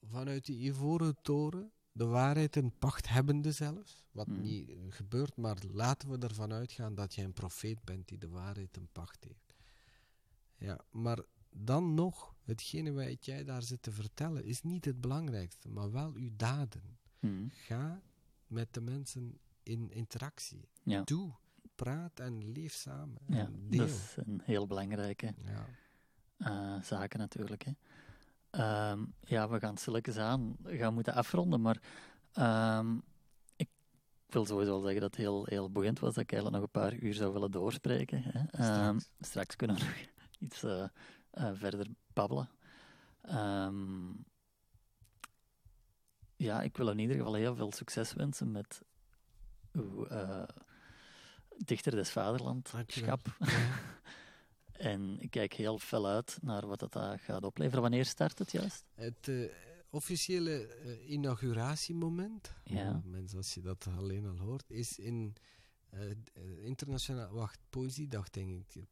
[0.00, 4.40] vanuit die ivoren toren de waarheid in pacht hebbende zelfs, wat Mhm.
[4.40, 8.76] niet gebeurt, maar laten we ervan uitgaan dat je een profeet bent die de waarheid
[8.76, 9.54] in pacht heeft.
[10.56, 11.18] Ja, maar
[11.50, 16.12] dan nog, hetgene wat jij daar zit te vertellen, is niet het belangrijkste, maar wel
[16.14, 16.98] uw daden.
[17.20, 17.48] Mhm.
[17.48, 18.02] Ga
[18.46, 20.68] met de mensen in interactie.
[20.82, 21.02] Ja.
[21.02, 21.32] Doe,
[21.74, 23.18] praat en leef samen.
[23.26, 23.78] Ja, en deel.
[23.78, 25.66] dat is een heel belangrijke Ja.
[26.36, 27.62] eh, zaken natuurlijk.
[27.64, 27.72] Hè.
[28.52, 31.80] Ehm, ja, we gaan stilletjes aan gaan moeten afronden, maar
[32.32, 32.96] ehm,
[33.56, 33.68] ik
[34.26, 36.80] wil sowieso wel zeggen dat het heel, heel boeiend was, dat ik eigenlijk nog een
[36.80, 38.22] paar uur zou willen doorspreken.
[38.22, 38.38] Hè.
[38.50, 39.10] Ehm, Straks.
[39.20, 39.94] straks kunnen we nog
[40.50, 40.84] iets eh,
[41.30, 42.48] eh, verder babbelen.
[46.36, 48.82] Ja, ik wil in ieder geval heel veel succes wensen met
[49.72, 50.42] uw eh,
[51.56, 52.86] Dichter des Vaderlandschap.
[52.86, 53.16] Ja.
[54.82, 57.82] En ik kijk heel fel uit naar wat dat daar gaat opleveren.
[57.82, 58.84] Wanneer start het juist?
[58.94, 59.44] Het eh,
[59.90, 62.90] officiële eh, inauguratiemoment, Ja.
[62.90, 65.34] oh, mensen, als je dat alleen al hoort, is in
[65.90, 66.16] eh, eh,
[66.64, 68.84] internationaal, wacht, Poëziedag denk ik,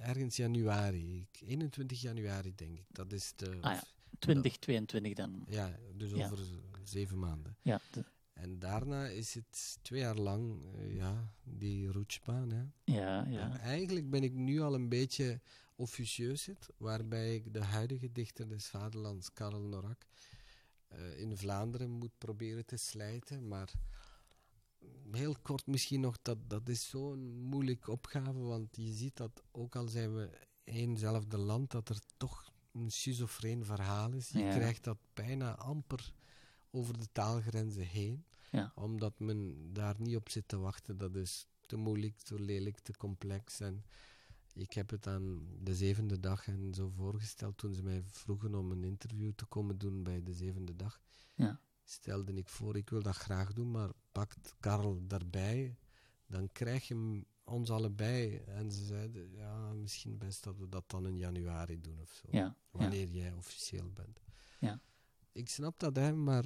[0.00, 3.82] ergens januari, Ik- 21 januari denk ik, dat is de, Ah ja.
[4.18, 5.44] 2022 dan.
[5.48, 6.24] ja, dus Ja.
[6.24, 6.38] over
[6.82, 7.56] zeven maanden.
[7.62, 8.04] Ja, de-
[8.42, 12.62] En daarna is het twee jaar lang, eh, ja, die roetsbaan, hè.
[12.84, 13.58] ja, En ja.
[13.58, 15.40] eigenlijk ben ik nu al een beetje
[15.76, 20.06] officieus zit, waarbij ik de huidige dichter des vaderlands, Karel Norak,
[20.88, 23.48] eh, in Vlaanderen moet proberen te slijten.
[23.48, 23.72] Maar
[25.10, 29.76] heel kort misschien nog, dat, dat is zo'n moeilijke opgave, want je ziet dat ook
[29.76, 30.30] al zijn we
[30.64, 34.28] éénzelfde land, dat er toch een schizofreen verhaal is.
[34.28, 34.54] Je Ja.
[34.54, 36.12] krijgt dat bijna amper
[36.72, 38.72] over de taalgrenzen heen, Ja.
[38.74, 40.98] omdat men daar niet op zit te wachten.
[40.98, 43.60] Dat is te moeilijk, te lelijk, te complex.
[43.60, 43.84] En
[44.54, 48.70] ik heb het aan de zevende dag en zo voorgesteld toen ze mij vroegen om
[48.70, 51.00] een interview te komen doen bij de zevende dag.
[51.34, 51.60] Ja.
[51.84, 55.76] Stelde ik voor, ik wil dat graag doen, maar pakt Karel daarbij,
[56.26, 58.36] dan krijg je ons allebei.
[58.36, 62.28] En ze zeiden, ja, misschien best dat we dat dan in januari doen of zo.
[62.30, 62.56] Ja, ja.
[62.70, 64.20] Wanneer jij officieel bent.
[64.60, 64.80] Ja.
[65.32, 66.44] Ik snap dat, hè, maar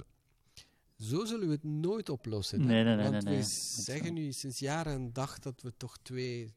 [0.98, 2.64] zo zullen we het nooit oplossen.
[2.66, 3.42] Nee, nee, nee, Want we
[3.82, 6.54] zeggen nu sinds jaren en dag dat we toch twee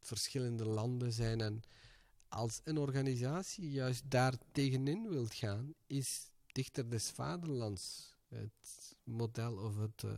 [0.00, 1.40] verschillende landen zijn.
[1.40, 1.62] En
[2.28, 9.76] als een organisatie juist daar tegenin wilt gaan, is Dichter des Vaderlands het model of
[9.76, 10.10] het, eh,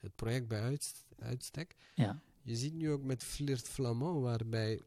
[0.00, 1.76] het project bij uitst- uitstek.
[1.94, 4.80] Ja, Je ziet nu ook met Flirt Flamand, waarbij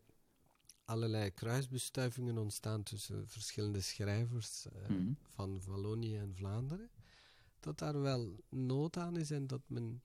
[0.85, 5.11] allerlei kruisbestuivingen ontstaan tussen verschillende schrijvers eh, Mhm.
[5.27, 6.89] van Wallonië en Vlaanderen.
[7.59, 10.01] Dat daar wel nood aan is en dat men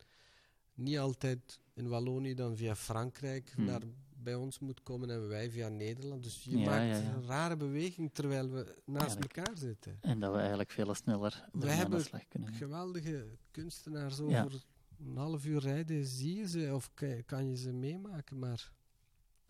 [0.75, 3.81] niet altijd in Wallonië dan via Frankrijk naar
[4.23, 6.23] bij ons moet komen en wij via Nederland.
[6.23, 7.15] Dus je Ja, maakt ja, ja.
[7.15, 9.37] een rare beweging terwijl we naast Eigenlijk.
[9.37, 9.99] elkaar zitten.
[10.01, 12.53] En dat we eigenlijk veel sneller We hebben slag kunnen.
[12.55, 14.65] Geweldige kunstenaars over
[14.99, 16.91] een half uur rijden, zie je ze of
[17.27, 18.73] kan je, ze meemaken, maar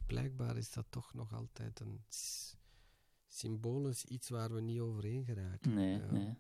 [0.07, 2.05] blijkbaar is dat toch nog altijd een
[3.29, 5.75] symbolisch iets waar we niet overheen geraken.
[5.75, 6.37] Nee, nee.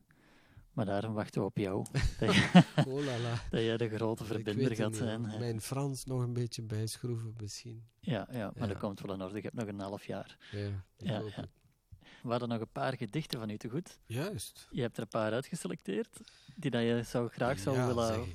[0.74, 1.84] Maar daarom wachten we op jou.
[2.18, 3.04] dat, je- Oh
[3.50, 5.24] dat jij de grote verbinder gaat niet, zijn.
[5.24, 5.38] hè.
[5.38, 7.84] Mijn Frans nog een beetje bijschroeven misschien.
[8.00, 8.72] Ja, ja, maar Ja.
[8.72, 9.36] dat komt wel in orde.
[9.36, 10.36] Ik heb nog een half jaar.
[10.50, 11.22] Ja, Ja.
[12.22, 13.98] We hadden nog een paar gedichten van u te goed.
[14.06, 14.68] Juist.
[14.70, 16.20] Je hebt er een paar uitgeselecteerd
[16.56, 18.26] die dat je zou, graag zou willen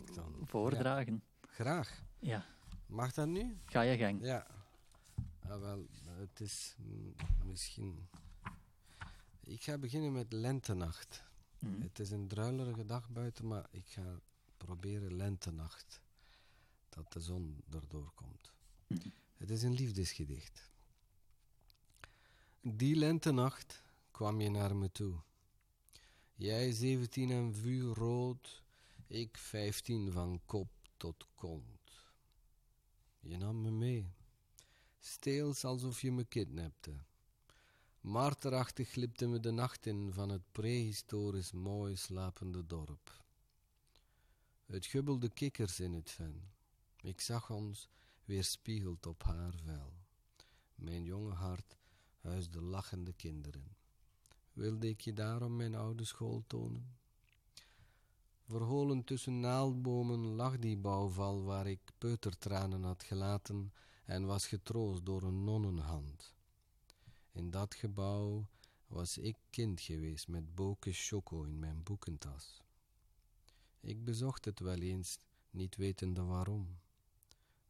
[0.46, 1.24] voordragen.
[1.48, 2.02] Graag.
[2.20, 2.46] Ja.
[2.86, 3.58] Mag dat nu?
[3.66, 4.26] ga je gang.
[4.26, 4.46] Ja.
[5.50, 5.86] Ah, wel,
[6.20, 6.76] het is
[7.46, 8.08] misschien...
[9.44, 11.24] Ik ga beginnen met Lentenacht.
[11.60, 11.82] Mhm.
[11.82, 14.20] Het is een druilerige dag buiten, maar ik ga
[14.58, 16.02] proberen Lentenacht.
[16.90, 18.52] Dat de zon erdoor komt.
[18.88, 19.08] Mhm.
[19.38, 20.70] Het is een liefdesgedicht.
[22.62, 25.16] Die lentenacht kwam je naar me toe.
[26.36, 28.64] Jij zeventien en vuurrood,
[29.08, 32.14] ik vijftien van kop tot kont.
[33.20, 34.14] Je nam me mee,
[35.00, 36.92] steels alsof je me kidnapte.
[38.10, 43.24] Marterachtig glipte me de nacht in van het prehistorisch mooi slapende dorp.
[44.66, 46.52] Het gubbelde kikkers in het ven.
[47.02, 47.90] Ik zag ons
[48.26, 49.94] weerspiegeld op haar vel.
[50.76, 51.78] Mijn jonge hart
[52.22, 53.76] huisde lachende kinderen.
[54.54, 56.98] Wilde ik je daarom mijn oude school tonen?
[58.44, 63.74] Verholen tussen naaldbomen lag die bouwval waar ik peutertranen had gelaten
[64.06, 66.38] en was getroost door een nonnenhand.
[67.40, 68.48] In dat gebouw
[68.88, 72.62] was ik kind geweest met boken choco in mijn boekentas.
[73.80, 75.18] Ik bezocht het wel eens,
[75.50, 76.80] niet wetende waarom.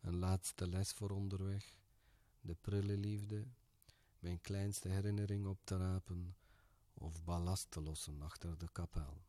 [0.01, 1.75] Een laatste les voor onderweg,
[2.41, 3.47] de prille liefde,
[4.19, 6.35] mijn kleinste herinnering op te rapen
[6.93, 9.21] of ballast te lossen achter de kapel.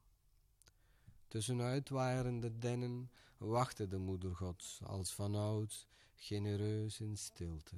[1.28, 7.76] Tussen uitwaaierende dennen wachtte de moeder gods als vanouds, genereus in stilte.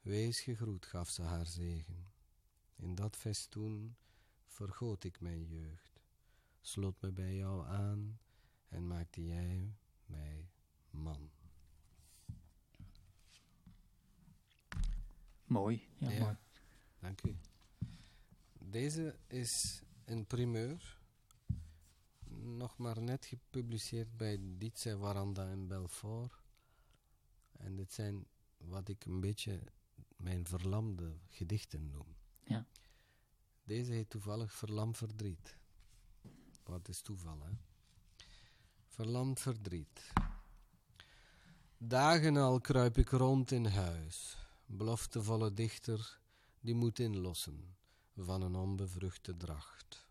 [0.00, 2.06] Wees gegroet, gaf ze haar zegen.
[2.76, 3.96] In dat festoen
[4.44, 6.00] vergoot ik mijn jeugd,
[6.60, 8.18] sloot me bij jou aan
[8.68, 9.74] en maakte jij
[10.06, 10.50] mij
[10.90, 11.30] man.
[15.44, 15.88] Mooi.
[15.98, 16.18] Ja, Ja.
[16.24, 16.36] mooi.
[16.98, 17.36] Dank u.
[18.58, 20.96] Deze is een primeur.
[22.30, 26.42] Nog maar net gepubliceerd bij Dietse Waranda in Belfort.
[27.52, 28.26] En dit zijn
[28.56, 29.60] wat ik een beetje
[30.18, 32.16] mijn verlamde gedichten noem.
[32.44, 32.66] Ja.
[33.64, 35.56] Deze heet toevallig Verlamd Verdriet.
[36.64, 37.52] Wat is toeval, hè?
[38.86, 40.12] Verlamd Verdriet.
[41.78, 44.36] Dagen al kruip ik rond in huis.
[44.66, 46.20] Beloftevolle dichter
[46.60, 47.76] die moet inlossen
[48.16, 50.08] van een onbevruchte dracht.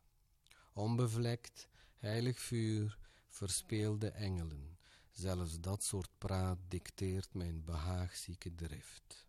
[0.73, 2.97] Onbevlekt, heilig vuur,
[3.27, 4.77] verspeelde engelen.
[5.11, 9.26] Zelfs dat soort praat dicteert mijn behaagzieke drift.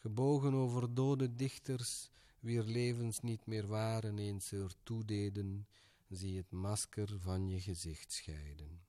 [0.00, 5.66] Gebogen over dode dichters, wier levens niet meer waren eens er toededen,
[6.08, 8.80] zie het masker van je gezicht scheiden.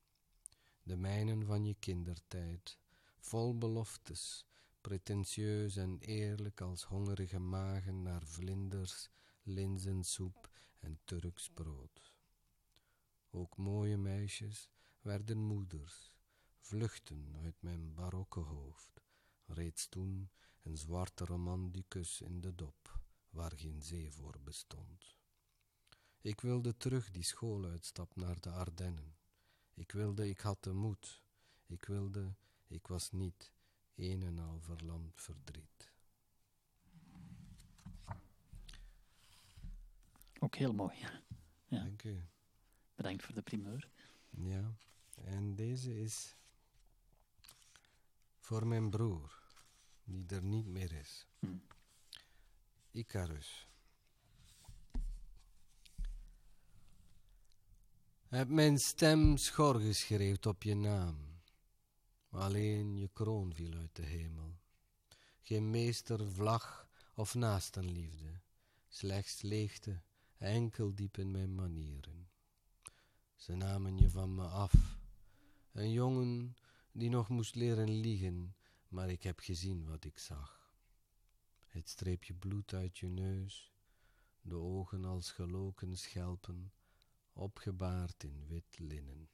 [0.84, 2.78] De mijnen van je kindertijd,
[3.20, 4.45] vol beloftes,
[4.82, 9.09] pretentieus en eerlijk als hongerige magen naar vlinders,
[9.43, 10.49] linzensoep
[10.80, 12.14] en Turks brood.
[13.30, 14.70] Ook mooie meisjes
[15.01, 16.16] werden moeders,
[16.59, 19.01] vluchten uit mijn barokke hoofd,
[19.45, 20.30] reeds toen
[20.64, 22.99] een zwarte romanticus in de dop,
[23.30, 25.18] waar geen zee voor bestond.
[26.22, 29.16] Ik wilde terug die school uitstap naar de Ardennen.
[29.74, 31.24] Ik wilde, ik had de moed.
[31.66, 32.36] Ik wilde,
[32.68, 33.51] ik was niet
[33.95, 35.91] een en al verlamd verdriet.
[40.39, 40.97] Ook heel mooi.
[41.68, 41.84] Ja.
[41.84, 42.24] Dank u.
[42.95, 43.89] Bedankt voor de primeur.
[44.30, 44.76] Ja,
[45.16, 46.36] en deze is
[48.39, 49.41] voor mijn broer,
[50.12, 51.28] die er niet meer is.
[51.39, 51.47] Hm.
[52.91, 53.68] Icarus.
[58.28, 61.41] Heb mijn stem schor geschreeuwd op je naam.
[62.30, 64.59] Alleen je kroon viel uit de hemel.
[65.41, 68.41] Geen meester, vlag of naastenliefde.
[68.88, 70.01] Slechts leegte,
[70.38, 72.30] enkel diep in mijn manieren.
[73.36, 74.74] Ze namen je van me af.
[75.72, 76.55] Een jongen
[76.91, 78.55] die nog moest leren liegen,
[78.92, 80.76] maar ik heb gezien wat ik zag.
[81.68, 83.74] Het streepje bloed uit je neus,
[84.42, 86.72] de ogen als geloken schelpen,
[87.34, 89.30] opgebaard in wit linnen.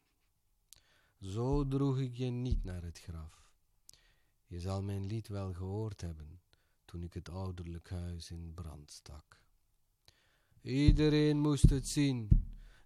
[1.19, 3.53] Zo droeg ik je niet naar het graf.
[4.45, 6.41] Je zal mijn lied wel gehoord hebben
[6.85, 9.41] toen ik het ouderlijk huis in brand stak.
[10.61, 12.29] Iedereen moest het zien,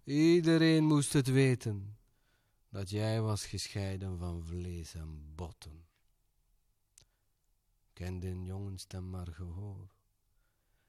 [0.04, 1.98] iedereen moest het weten,
[2.68, 5.90] dat jij was gescheiden van vlees en botten.
[8.02, 9.94] Kende een jongenstem maar gehoor,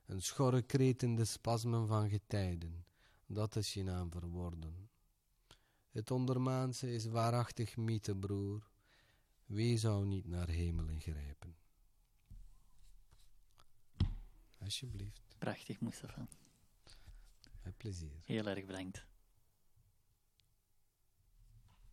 [0.06, 2.86] een schorre kreet in de spasmen van getijden,
[3.26, 4.90] dat is je naam verworden.
[5.90, 8.70] Het ondermaanse is waarachtig mythe, broer.
[9.46, 11.56] Wie zou niet naar hemelen grijpen?
[14.60, 15.36] Alsjeblieft.
[15.38, 16.28] Prachtig, Mustafa.
[17.64, 18.22] Met plezier.
[18.24, 19.06] Heel erg bedankt.